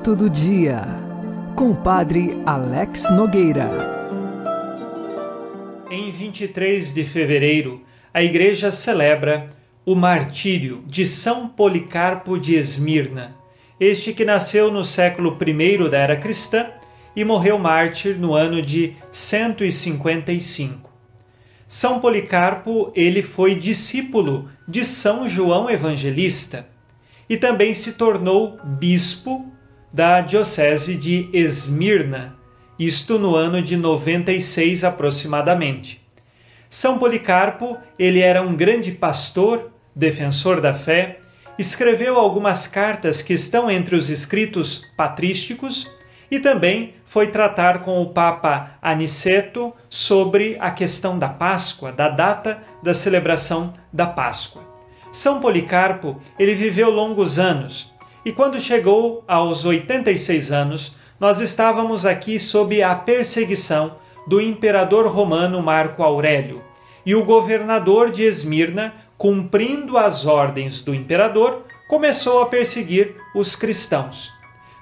Santo 0.00 0.16
do 0.16 0.30
Dia, 0.30 0.80
com 1.54 1.72
o 1.72 1.76
Padre 1.76 2.40
Alex 2.46 3.10
Nogueira. 3.10 3.68
Em 5.90 6.10
23 6.10 6.94
de 6.94 7.04
fevereiro, 7.04 7.82
a 8.14 8.22
Igreja 8.22 8.72
celebra 8.72 9.46
o 9.84 9.94
martírio 9.94 10.82
de 10.86 11.04
São 11.04 11.46
Policarpo 11.46 12.38
de 12.38 12.54
Esmirna, 12.54 13.36
este 13.78 14.14
que 14.14 14.24
nasceu 14.24 14.70
no 14.72 14.86
século 14.86 15.36
I 15.38 15.90
da 15.90 15.98
era 15.98 16.16
cristã 16.16 16.68
e 17.14 17.22
morreu 17.22 17.58
mártir 17.58 18.18
no 18.18 18.32
ano 18.32 18.62
de 18.62 18.94
155. 19.10 20.90
São 21.68 22.00
Policarpo, 22.00 22.90
ele 22.96 23.20
foi 23.20 23.54
discípulo 23.54 24.48
de 24.66 24.82
São 24.82 25.28
João 25.28 25.68
Evangelista 25.68 26.66
e 27.28 27.36
também 27.36 27.74
se 27.74 27.92
tornou 27.92 28.58
bispo 28.64 29.59
da 29.92 30.20
diocese 30.20 30.94
de 30.94 31.28
Esmirna, 31.32 32.36
isto 32.78 33.18
no 33.18 33.34
ano 33.34 33.60
de 33.60 33.76
96 33.76 34.84
aproximadamente. 34.84 36.00
São 36.68 36.98
Policarpo, 36.98 37.76
ele 37.98 38.20
era 38.20 38.40
um 38.42 38.54
grande 38.54 38.92
pastor, 38.92 39.70
defensor 39.94 40.60
da 40.60 40.72
fé, 40.72 41.18
escreveu 41.58 42.16
algumas 42.16 42.66
cartas 42.66 43.20
que 43.20 43.34
estão 43.34 43.70
entre 43.70 43.96
os 43.96 44.08
escritos 44.08 44.86
patrísticos 44.96 45.90
e 46.30 46.38
também 46.38 46.94
foi 47.04 47.26
tratar 47.26 47.80
com 47.80 48.00
o 48.00 48.10
Papa 48.10 48.78
Aniceto 48.80 49.74
sobre 49.88 50.56
a 50.60 50.70
questão 50.70 51.18
da 51.18 51.28
Páscoa, 51.28 51.90
da 51.90 52.08
data 52.08 52.62
da 52.82 52.94
celebração 52.94 53.72
da 53.92 54.06
Páscoa. 54.06 54.62
São 55.10 55.40
Policarpo, 55.40 56.18
ele 56.38 56.54
viveu 56.54 56.88
longos 56.88 57.38
anos 57.38 57.89
e 58.24 58.32
quando 58.32 58.60
chegou 58.60 59.24
aos 59.26 59.64
86 59.64 60.52
anos, 60.52 60.94
nós 61.18 61.40
estávamos 61.40 62.04
aqui 62.04 62.38
sob 62.38 62.82
a 62.82 62.94
perseguição 62.94 63.96
do 64.26 64.40
imperador 64.40 65.06
romano 65.06 65.62
Marco 65.62 66.02
Aurélio. 66.02 66.62
E 67.04 67.14
o 67.14 67.24
governador 67.24 68.10
de 68.10 68.24
Esmirna, 68.24 68.94
cumprindo 69.16 69.96
as 69.96 70.26
ordens 70.26 70.82
do 70.82 70.94
imperador, 70.94 71.64
começou 71.88 72.40
a 72.42 72.46
perseguir 72.46 73.16
os 73.34 73.56
cristãos. 73.56 74.32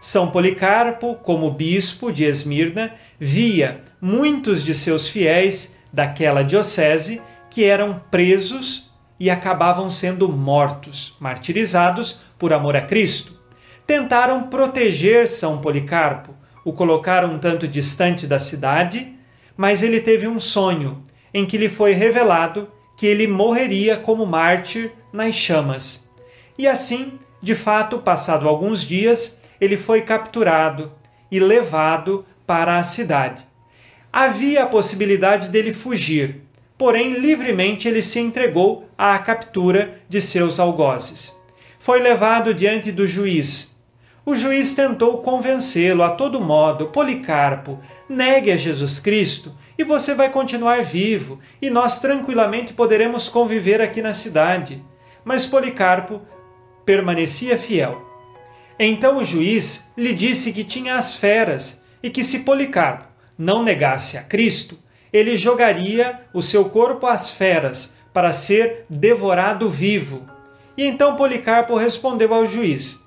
São 0.01 0.31
Policarpo, 0.31 1.17
como 1.17 1.51
bispo 1.51 2.13
de 2.13 2.25
Esmirna, 2.25 2.95
via 3.19 3.83
muitos 4.01 4.63
de 4.63 4.75
seus 4.75 5.09
fiéis 5.09 5.77
daquela 5.93 6.43
diocese 6.43 7.23
que 7.51 7.65
eram 7.65 8.01
presos 8.11 8.88
e 9.19 9.31
acabavam 9.31 9.91
sendo 9.91 10.29
mortos, 10.29 11.17
martirizados 11.19 12.21
por 12.39 12.53
amor 12.53 12.77
a 12.77 12.83
Cristo. 12.83 13.39
Tentaram 13.87 14.45
proteger 14.45 15.27
São 15.27 15.61
Policarpo, 15.61 16.35
o 16.65 16.73
colocaram 16.73 17.35
um 17.35 17.39
tanto 17.39 17.67
distante 17.67 18.27
da 18.27 18.39
cidade, 18.39 19.15
mas 19.57 19.83
ele 19.83 20.01
teve 20.01 20.29
um 20.29 20.39
sonho 20.39 21.03
em 21.33 21.47
que 21.47 21.57
lhe 21.57 21.69
foi 21.69 21.93
revelado 21.93 22.71
que 22.97 23.07
ele 23.07 23.27
morreria 23.27 23.97
como 23.97 24.27
mártir 24.27 24.93
nas 25.13 25.35
chamas. 25.35 26.11
E 26.59 26.67
assim, 26.67 27.19
de 27.41 27.55
fato, 27.55 27.99
passado 27.99 28.49
alguns 28.49 28.83
dias, 28.83 29.41
ele 29.61 29.77
foi 29.77 30.03
capturado 30.03 30.93
e 31.31 31.39
levado 31.39 32.25
para 32.47 32.79
a 32.79 32.83
cidade. 32.83 33.47
Havia 34.13 34.65
a 34.65 34.67
possibilidade 34.67 35.49
dele 35.51 35.73
fugir, 35.73 36.43
porém 36.79 37.15
livremente 37.15 37.89
ele 37.89 38.01
se 38.01 38.21
entregou 38.21 38.89
à 38.97 39.19
captura 39.19 40.01
de 40.09 40.21
seus 40.21 40.61
algozes. 40.61 41.37
Foi 41.79 42.01
levado 42.01 42.55
diante 42.55 42.93
do 42.93 43.07
juiz. 43.07 43.77
O 44.25 44.37
juiz 44.37 44.75
tentou 44.75 45.19
convencê-lo 45.19 46.03
a 46.03 46.11
todo 46.11 46.41
modo: 46.41 46.89
Policarpo, 46.89 47.81
negue 48.09 48.53
a 48.53 48.57
Jesus 48.57 49.01
Cristo 49.01 49.55
e 49.77 49.83
você 49.83 50.15
vai 50.15 50.31
continuar 50.31 50.83
vivo 50.83 51.41
e 51.61 51.69
nós 51.71 52.01
tranquilamente 52.01 52.73
poderemos 52.73 53.29
conviver 53.29 53.81
aqui 53.81 54.01
na 54.01 54.13
cidade. 54.13 54.85
Mas 55.25 55.47
Policarpo 55.47 56.23
permanecia 56.85 57.59
fiel. 57.59 58.07
Então 58.79 59.17
o 59.17 59.25
juiz 59.25 59.91
lhe 59.97 60.13
disse 60.13 60.53
que 60.53 60.63
tinha 60.63 60.97
as 60.97 61.15
feras 61.15 61.83
e 62.03 62.11
que 62.11 62.23
se 62.23 62.41
Policarpo 62.41 63.09
não 63.37 63.63
negasse 63.63 64.17
a 64.19 64.23
Cristo, 64.23 64.79
ele 65.13 65.37
jogaria 65.37 66.21
o 66.33 66.43
seu 66.43 66.67
corpo 66.67 67.07
às 67.07 67.31
feras 67.31 67.97
para 68.13 68.33
ser 68.33 68.85
devorado 68.89 69.69
vivo. 69.69 70.27
E 70.77 70.85
então 70.85 71.17
Policarpo 71.17 71.77
respondeu 71.77 72.33
ao 72.33 72.47
juiz: 72.47 73.05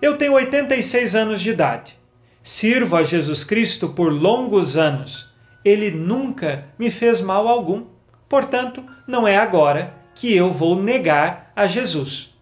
Eu 0.00 0.16
tenho 0.16 0.34
86 0.34 1.14
anos 1.14 1.40
de 1.40 1.50
idade. 1.50 1.98
Sirvo 2.42 2.96
a 2.96 3.02
Jesus 3.02 3.42
Cristo 3.42 3.88
por 3.88 4.12
longos 4.12 4.76
anos. 4.76 5.32
Ele 5.64 5.90
nunca 5.90 6.66
me 6.78 6.90
fez 6.90 7.20
mal 7.20 7.48
algum. 7.48 7.86
Portanto, 8.28 8.84
não 9.06 9.26
é 9.26 9.36
agora 9.36 9.94
que 10.14 10.34
eu 10.34 10.50
vou 10.50 10.80
negar 10.80 11.52
a 11.56 11.66
Jesus. 11.66 12.34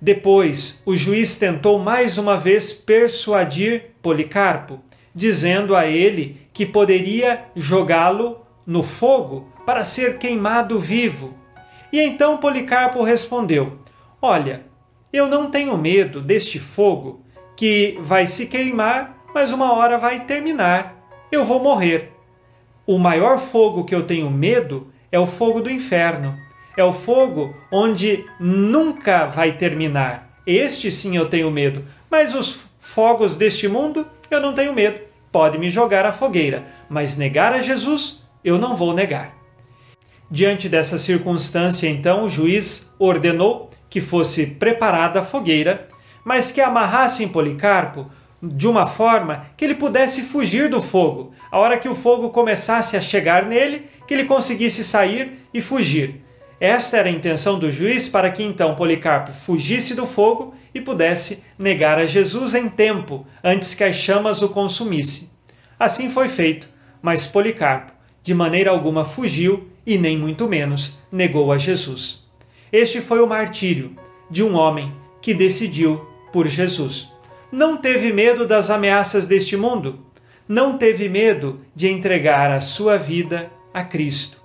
Depois, 0.00 0.82
o 0.84 0.96
juiz 0.96 1.38
tentou 1.38 1.78
mais 1.78 2.18
uma 2.18 2.36
vez 2.36 2.72
persuadir 2.72 3.92
Policarpo, 4.02 4.80
dizendo 5.14 5.76
a 5.76 5.86
ele 5.86 6.41
que 6.52 6.66
poderia 6.66 7.46
jogá-lo 7.54 8.44
no 8.66 8.82
fogo 8.82 9.48
para 9.64 9.84
ser 9.84 10.18
queimado 10.18 10.78
vivo. 10.78 11.34
E 11.92 12.00
então 12.00 12.38
Policarpo 12.38 13.02
respondeu: 13.02 13.78
Olha, 14.20 14.66
eu 15.12 15.26
não 15.26 15.50
tenho 15.50 15.76
medo 15.76 16.20
deste 16.20 16.58
fogo 16.58 17.24
que 17.56 17.98
vai 18.00 18.26
se 18.26 18.46
queimar, 18.46 19.24
mas 19.34 19.52
uma 19.52 19.72
hora 19.72 19.98
vai 19.98 20.24
terminar. 20.24 20.96
Eu 21.30 21.44
vou 21.44 21.62
morrer. 21.62 22.12
O 22.86 22.98
maior 22.98 23.38
fogo 23.38 23.84
que 23.84 23.94
eu 23.94 24.02
tenho 24.02 24.30
medo 24.30 24.92
é 25.10 25.18
o 25.18 25.26
fogo 25.26 25.60
do 25.60 25.70
inferno 25.70 26.36
é 26.76 26.84
o 26.84 26.92
fogo 26.92 27.54
onde 27.70 28.24
nunca 28.38 29.26
vai 29.26 29.56
terminar. 29.56 30.40
Este 30.46 30.90
sim 30.90 31.16
eu 31.16 31.28
tenho 31.28 31.50
medo, 31.50 31.84
mas 32.10 32.34
os 32.34 32.64
fogos 32.80 33.36
deste 33.36 33.68
mundo 33.68 34.06
eu 34.30 34.40
não 34.40 34.54
tenho 34.54 34.72
medo. 34.72 35.00
Pode 35.32 35.58
me 35.58 35.70
jogar 35.70 36.04
à 36.04 36.12
fogueira, 36.12 36.64
mas 36.88 37.16
negar 37.16 37.54
a 37.54 37.60
Jesus 37.60 38.22
eu 38.44 38.58
não 38.58 38.76
vou 38.76 38.92
negar. 38.92 39.34
Diante 40.30 40.68
dessa 40.68 40.98
circunstância, 40.98 41.88
então, 41.88 42.24
o 42.24 42.30
juiz 42.30 42.90
ordenou 42.98 43.70
que 43.88 44.00
fosse 44.00 44.46
preparada 44.46 45.20
a 45.20 45.24
fogueira, 45.24 45.88
mas 46.24 46.50
que 46.50 46.60
amarrassem 46.60 47.28
Policarpo 47.28 48.10
de 48.42 48.66
uma 48.66 48.86
forma 48.86 49.46
que 49.56 49.64
ele 49.64 49.74
pudesse 49.74 50.22
fugir 50.22 50.68
do 50.68 50.82
fogo. 50.82 51.32
A 51.50 51.58
hora 51.58 51.78
que 51.78 51.88
o 51.88 51.94
fogo 51.94 52.30
começasse 52.30 52.96
a 52.96 53.00
chegar 53.00 53.46
nele, 53.46 53.86
que 54.06 54.14
ele 54.14 54.24
conseguisse 54.24 54.82
sair 54.82 55.46
e 55.52 55.60
fugir. 55.60 56.21
Esta 56.62 56.98
era 56.98 57.08
a 57.08 57.12
intenção 57.12 57.58
do 57.58 57.72
juiz 57.72 58.08
para 58.08 58.30
que 58.30 58.40
então 58.40 58.76
Policarpo 58.76 59.32
fugisse 59.32 59.96
do 59.96 60.06
fogo 60.06 60.54
e 60.72 60.80
pudesse 60.80 61.42
negar 61.58 61.98
a 61.98 62.06
Jesus 62.06 62.54
em 62.54 62.68
tempo, 62.68 63.26
antes 63.42 63.74
que 63.74 63.82
as 63.82 63.96
chamas 63.96 64.42
o 64.42 64.48
consumissem. 64.48 65.28
Assim 65.76 66.08
foi 66.08 66.28
feito, 66.28 66.68
mas 67.02 67.26
Policarpo, 67.26 67.90
de 68.22 68.32
maneira 68.32 68.70
alguma, 68.70 69.04
fugiu 69.04 69.66
e 69.84 69.98
nem 69.98 70.16
muito 70.16 70.46
menos 70.46 71.00
negou 71.10 71.50
a 71.50 71.58
Jesus. 71.58 72.28
Este 72.72 73.00
foi 73.00 73.18
o 73.20 73.26
martírio 73.26 73.96
de 74.30 74.44
um 74.44 74.54
homem 74.54 74.94
que 75.20 75.34
decidiu 75.34 76.06
por 76.32 76.46
Jesus. 76.46 77.12
Não 77.50 77.76
teve 77.76 78.12
medo 78.12 78.46
das 78.46 78.70
ameaças 78.70 79.26
deste 79.26 79.56
mundo, 79.56 79.98
não 80.46 80.78
teve 80.78 81.08
medo 81.08 81.60
de 81.74 81.88
entregar 81.88 82.52
a 82.52 82.60
sua 82.60 82.96
vida 82.98 83.50
a 83.74 83.82
Cristo. 83.82 84.40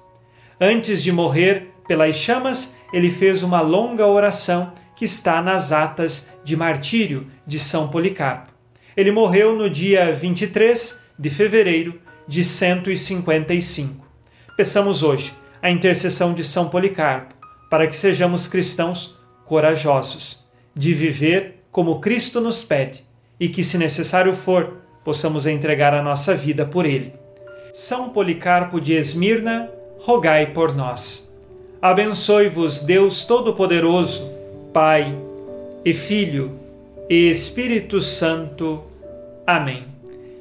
Antes 0.60 1.04
de 1.04 1.12
morrer, 1.12 1.77
pelas 1.88 2.16
chamas, 2.16 2.76
ele 2.92 3.10
fez 3.10 3.44
uma 3.44 3.62
longa 3.62 4.06
oração 4.06 4.74
que 4.96 5.06
está 5.06 5.42
nas 5.42 5.72
atas 5.72 6.30
de 6.44 6.58
martírio 6.58 7.28
de 7.46 7.60
São 7.60 7.88
Policarpo. 7.88 8.52
Ele 8.96 9.12
morreu 9.12 9.56
no 9.56 9.70
dia 9.70 10.12
23 10.12 11.04
de 11.18 11.30
fevereiro 11.30 12.02
de 12.28 12.44
155. 12.44 14.06
Peçamos 14.56 15.04
hoje 15.04 15.34
a 15.62 15.70
intercessão 15.70 16.34
de 16.34 16.44
São 16.44 16.70
Policarpo 16.70 17.36
para 17.70 17.86
que 17.86 17.96
sejamos 17.96 18.48
cristãos 18.48 19.18
corajosos, 19.46 20.46
de 20.76 20.94
viver 20.94 21.64
como 21.72 22.00
Cristo 22.00 22.42
nos 22.42 22.64
pede 22.64 23.06
e 23.40 23.48
que, 23.48 23.64
se 23.64 23.78
necessário 23.78 24.34
for, 24.34 24.78
possamos 25.04 25.46
entregar 25.46 25.94
a 25.94 26.02
nossa 26.02 26.34
vida 26.34 26.66
por 26.66 26.86
ele. 26.86 27.14
São 27.72 28.10
Policarpo 28.10 28.82
de 28.82 28.94
Esmirna, 28.94 29.70
rogai 30.00 30.54
por 30.54 30.76
nós. 30.76 31.27
Abençoe-vos 31.82 32.82
Deus 32.82 33.24
Todo-Poderoso, 33.26 34.32
Pai 34.74 35.16
e 35.86 35.94
Filho 35.94 36.60
e 37.08 37.30
Espírito 37.30 38.02
Santo. 38.02 38.84
Amém. 39.46 39.86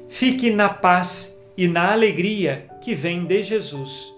Fique 0.09 0.49
na 0.49 0.67
paz 0.67 1.39
e 1.55 1.67
na 1.67 1.91
alegria 1.91 2.65
que 2.81 2.95
vem 2.95 3.23
de 3.23 3.43
Jesus. 3.43 4.16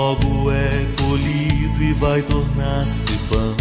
Logo 0.00 0.50
é 0.50 0.86
colhido 1.02 1.82
e 1.82 1.92
vai 1.92 2.22
tornar-se 2.22 3.12
pão. 3.28 3.54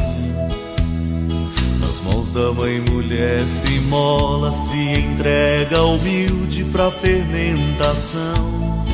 Nas 1.81 2.01
mãos 2.01 2.31
da 2.31 2.53
mãe 2.53 2.79
mulher 2.79 3.45
se 3.45 3.79
mola, 3.81 4.49
se 4.49 4.77
entrega 4.77 5.83
humilde 5.83 6.63
pra 6.71 6.89
fermentação. 6.91 8.85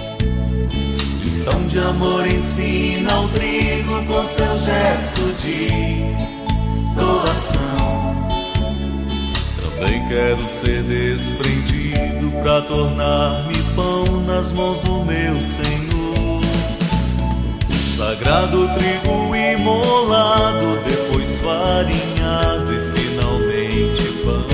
Lição 1.22 1.68
de 1.68 1.78
amor 1.78 2.26
ensina 2.26 3.22
o 3.22 3.28
trigo 3.30 4.04
com 4.08 4.26
seu 4.26 4.58
gesto 4.58 5.36
de 5.44 5.68
doação. 6.96 8.16
Também 9.62 10.08
quero 10.08 10.44
ser 10.48 10.82
desprendido 10.82 12.32
pra 12.42 12.62
tornar-me 12.64 13.62
pão 13.76 14.22
nas 14.26 14.52
mãos 14.52 14.80
do 14.80 15.06
meu 15.06 15.36
Senhor. 15.36 15.85
Sagrado 18.06 18.70
trigo 18.76 19.36
imolado, 19.36 20.78
depois 20.86 21.28
farinhado 21.42 22.72
e 22.72 22.80
finalmente 22.94 24.04
pão. 24.24 24.46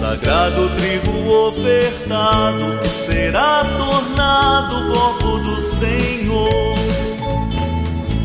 Sagrado 0.00 0.68
trigo 0.70 1.30
ofertado, 1.46 2.80
que 2.82 2.88
será 2.88 3.64
tornado 3.78 4.92
corpo 4.92 5.38
do 5.38 5.62
Senhor. 5.78 6.74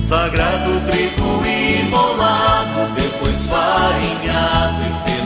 Sagrado 0.10 0.82
trigo 0.90 1.46
imolado, 1.46 2.96
depois 2.96 3.38
farinhado 3.42 4.82
e 4.82 4.92
finalmente 5.06 5.25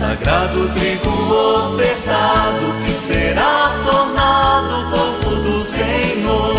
Sagrado 0.00 0.66
trigo 0.70 1.10
ofertado, 1.10 2.72
que 2.82 2.90
será 2.90 3.70
tornado 3.84 4.90
corpo 4.90 5.36
do 5.42 5.62
Senhor. 5.62 6.56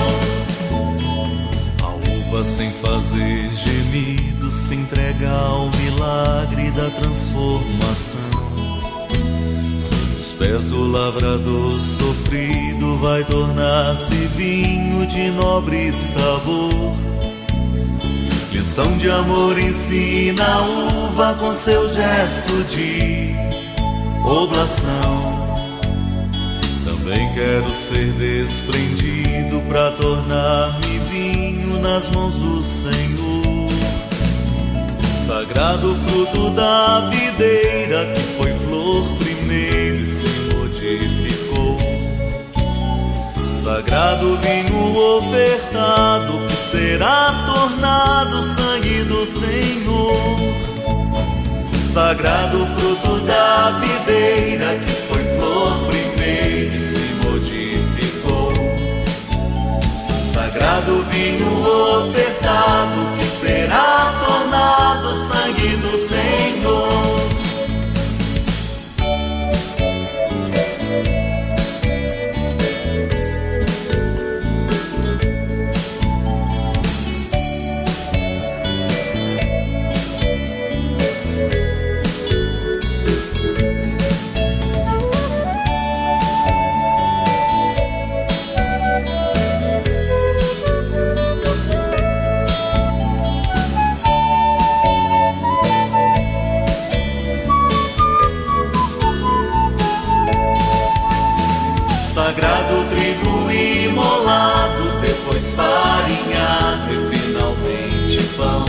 A 1.82 1.88
uva 1.88 2.44
sem 2.44 2.72
fazer 2.72 3.50
gemidos 3.56 4.54
se 4.54 4.76
entrega 4.76 5.32
ao 5.32 5.72
milagre 5.72 6.70
da 6.70 6.92
transformação. 6.92 8.30
Os 10.20 10.34
pés 10.34 10.66
do 10.66 10.92
lavrador 10.92 11.80
sofrido 11.98 13.00
vai 13.00 13.24
tornar-se 13.24 14.14
vinho 14.38 15.08
de 15.08 15.32
nobre 15.32 15.92
sabor. 15.92 16.94
Lição 18.72 18.98
de 18.98 19.12
amor 19.12 19.60
ensina 19.60 20.46
a 20.46 20.62
uva 20.62 21.34
com 21.38 21.52
seu 21.52 21.90
gesto 21.90 22.64
de 22.74 23.36
oblação. 24.24 25.60
Também 26.86 27.34
quero 27.34 27.70
ser 27.70 28.14
desprendido 28.14 29.62
para 29.68 29.92
tornar-me 29.92 31.00
vinho 31.10 31.82
nas 31.82 32.08
mãos 32.12 32.34
do 32.36 32.64
Senhor. 32.64 33.68
Sagrado 35.28 35.94
fruto 36.08 36.52
da 36.52 37.10
videira 37.10 38.14
que 38.16 38.22
foi 38.38 38.54
flor 38.54 39.06
primeiro 39.18 39.98
e 39.98 40.06
se 40.06 40.56
modificou. 40.56 41.21
Sagrado 43.72 44.36
vinho 44.40 45.18
ofertado 45.18 46.46
que 46.46 46.56
será 46.72 47.46
tornado 47.46 48.44
sangue 48.54 49.06
do 49.06 49.26
Senhor. 49.26 50.14
Sagrado 51.94 52.66
fruto 52.66 53.22
da 53.26 53.72
videira 53.80 54.78
que 54.78 54.92
foi 54.92 55.24
flor 55.38 55.74
primeiro 55.88 56.76
e 56.76 56.80
se 56.80 57.14
modificou. 57.26 58.52
Sagrado 60.34 61.02
vinho 61.04 61.64
ofertado 61.64 63.18
que 63.18 63.24
será 63.24 64.14
tornado 64.28 65.16
sangue 65.32 65.78
do 65.78 65.98
Senhor. 65.98 67.21
Pão. 108.42 108.66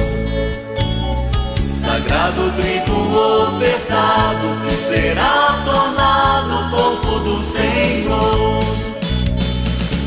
Sagrado 1.81 2.53
trigo 2.57 2.99
ofertado, 3.45 4.47
que 4.65 4.75
será 4.75 5.63
tornado 5.65 6.71
corpo 6.71 7.19
do 7.21 7.39
Senhor. 7.39 8.63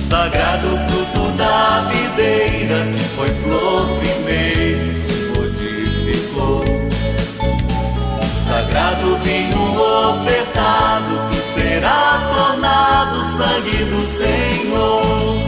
Sagrado 0.07 0.69
fruto 0.87 1.31
da 1.35 1.89
videira, 1.91 2.85
que 2.93 3.03
foi 3.15 3.29
flor 3.41 3.87
primeiro 3.99 4.91
e 4.91 4.93
se 4.93 5.17
modificou. 5.35 6.63
Sagrado 8.47 9.17
vinho 9.23 9.81
ofertado, 10.11 11.13
que 11.29 11.59
será 11.59 12.31
tornado 12.37 13.17
sangue 13.37 13.83
do 13.85 14.05
Senhor. 14.05 15.44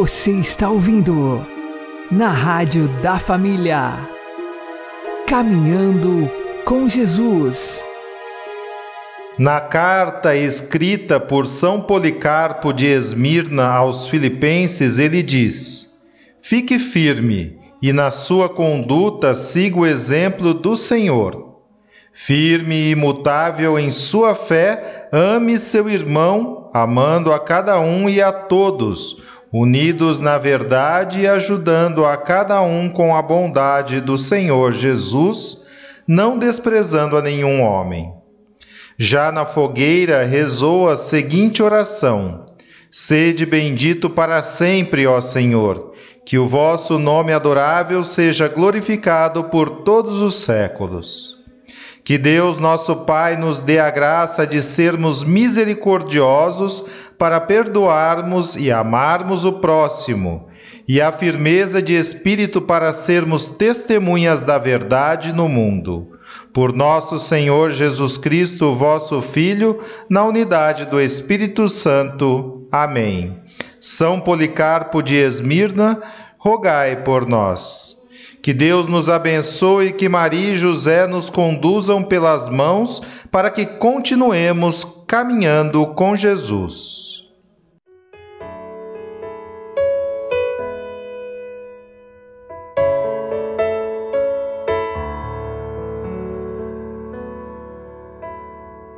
Você 0.00 0.30
está 0.30 0.70
ouvindo 0.70 1.44
na 2.08 2.28
Rádio 2.28 2.86
da 3.02 3.18
Família. 3.18 4.08
Caminhando 5.26 6.30
com 6.64 6.88
Jesus. 6.88 7.84
Na 9.36 9.60
carta 9.60 10.36
escrita 10.36 11.18
por 11.18 11.48
São 11.48 11.80
Policarpo 11.80 12.72
de 12.72 12.86
Esmirna 12.86 13.66
aos 13.66 14.06
Filipenses, 14.06 14.98
ele 14.98 15.20
diz: 15.20 16.00
Fique 16.40 16.78
firme 16.78 17.58
e 17.82 17.92
na 17.92 18.12
sua 18.12 18.48
conduta 18.48 19.34
siga 19.34 19.80
o 19.80 19.84
exemplo 19.86 20.54
do 20.54 20.76
Senhor. 20.76 21.58
Firme 22.12 22.74
e 22.76 22.90
imutável 22.92 23.76
em 23.76 23.90
sua 23.90 24.36
fé, 24.36 25.08
ame 25.10 25.58
seu 25.58 25.90
irmão, 25.90 26.70
amando 26.72 27.32
a 27.32 27.40
cada 27.40 27.80
um 27.80 28.08
e 28.08 28.22
a 28.22 28.32
todos, 28.32 29.37
unidos 29.52 30.20
na 30.20 30.38
verdade 30.38 31.20
e 31.20 31.26
ajudando 31.26 32.04
a 32.04 32.16
cada 32.16 32.60
um 32.60 32.88
com 32.88 33.16
a 33.16 33.22
bondade 33.22 34.00
do 34.00 34.18
Senhor 34.18 34.72
Jesus, 34.72 35.66
não 36.06 36.38
desprezando 36.38 37.16
a 37.16 37.22
nenhum 37.22 37.62
homem. 37.62 38.12
Já 38.96 39.30
na 39.30 39.46
fogueira 39.46 40.24
rezou 40.24 40.88
a 40.88 40.96
seguinte 40.96 41.62
oração: 41.62 42.46
Sede 42.90 43.46
bendito 43.46 44.10
para 44.10 44.42
sempre, 44.42 45.06
ó 45.06 45.20
Senhor, 45.20 45.92
que 46.26 46.36
o 46.36 46.48
vosso 46.48 46.98
nome 46.98 47.32
adorável 47.32 48.02
seja 48.02 48.48
glorificado 48.48 49.44
por 49.44 49.82
todos 49.82 50.20
os 50.20 50.34
séculos. 50.42 51.37
Que 52.08 52.16
Deus, 52.16 52.56
nosso 52.58 52.96
Pai, 53.04 53.36
nos 53.36 53.60
dê 53.60 53.78
a 53.78 53.90
graça 53.90 54.46
de 54.46 54.62
sermos 54.62 55.22
misericordiosos 55.22 56.86
para 57.18 57.38
perdoarmos 57.38 58.56
e 58.56 58.72
amarmos 58.72 59.44
o 59.44 59.60
próximo, 59.60 60.48
e 60.88 61.02
a 61.02 61.12
firmeza 61.12 61.82
de 61.82 61.92
espírito 61.92 62.62
para 62.62 62.94
sermos 62.94 63.48
testemunhas 63.48 64.42
da 64.42 64.56
verdade 64.56 65.34
no 65.34 65.50
mundo. 65.50 66.12
Por 66.50 66.72
nosso 66.72 67.18
Senhor 67.18 67.72
Jesus 67.72 68.16
Cristo, 68.16 68.74
vosso 68.74 69.20
Filho, 69.20 69.78
na 70.08 70.24
unidade 70.24 70.86
do 70.86 70.98
Espírito 70.98 71.68
Santo. 71.68 72.66
Amém. 72.72 73.38
São 73.78 74.18
Policarpo 74.18 75.02
de 75.02 75.14
Esmirna, 75.14 76.00
rogai 76.38 77.04
por 77.04 77.28
nós. 77.28 77.97
Que 78.42 78.52
Deus 78.52 78.86
nos 78.86 79.08
abençoe 79.08 79.86
e 79.86 79.92
que 79.92 80.08
Maria 80.08 80.54
e 80.54 80.56
José 80.56 81.06
nos 81.06 81.28
conduzam 81.28 82.02
pelas 82.02 82.48
mãos 82.48 83.02
para 83.30 83.50
que 83.50 83.66
continuemos 83.66 84.84
caminhando 85.06 85.86
com 85.88 86.14
Jesus. 86.14 87.08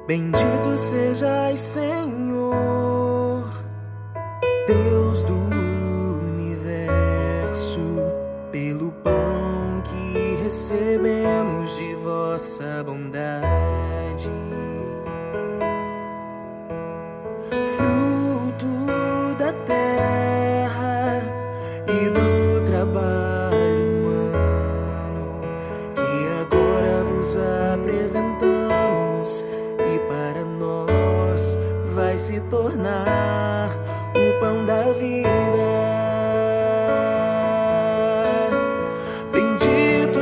Bendito 0.07 0.77
sejas, 0.77 1.61
Senhor, 1.61 3.45
Deus 4.67 5.23
do 5.23 5.50
recebemos 10.51 11.77
de 11.77 11.95
vossa 11.95 12.83
bondade. 12.85 13.90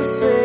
Bendito 0.09 0.38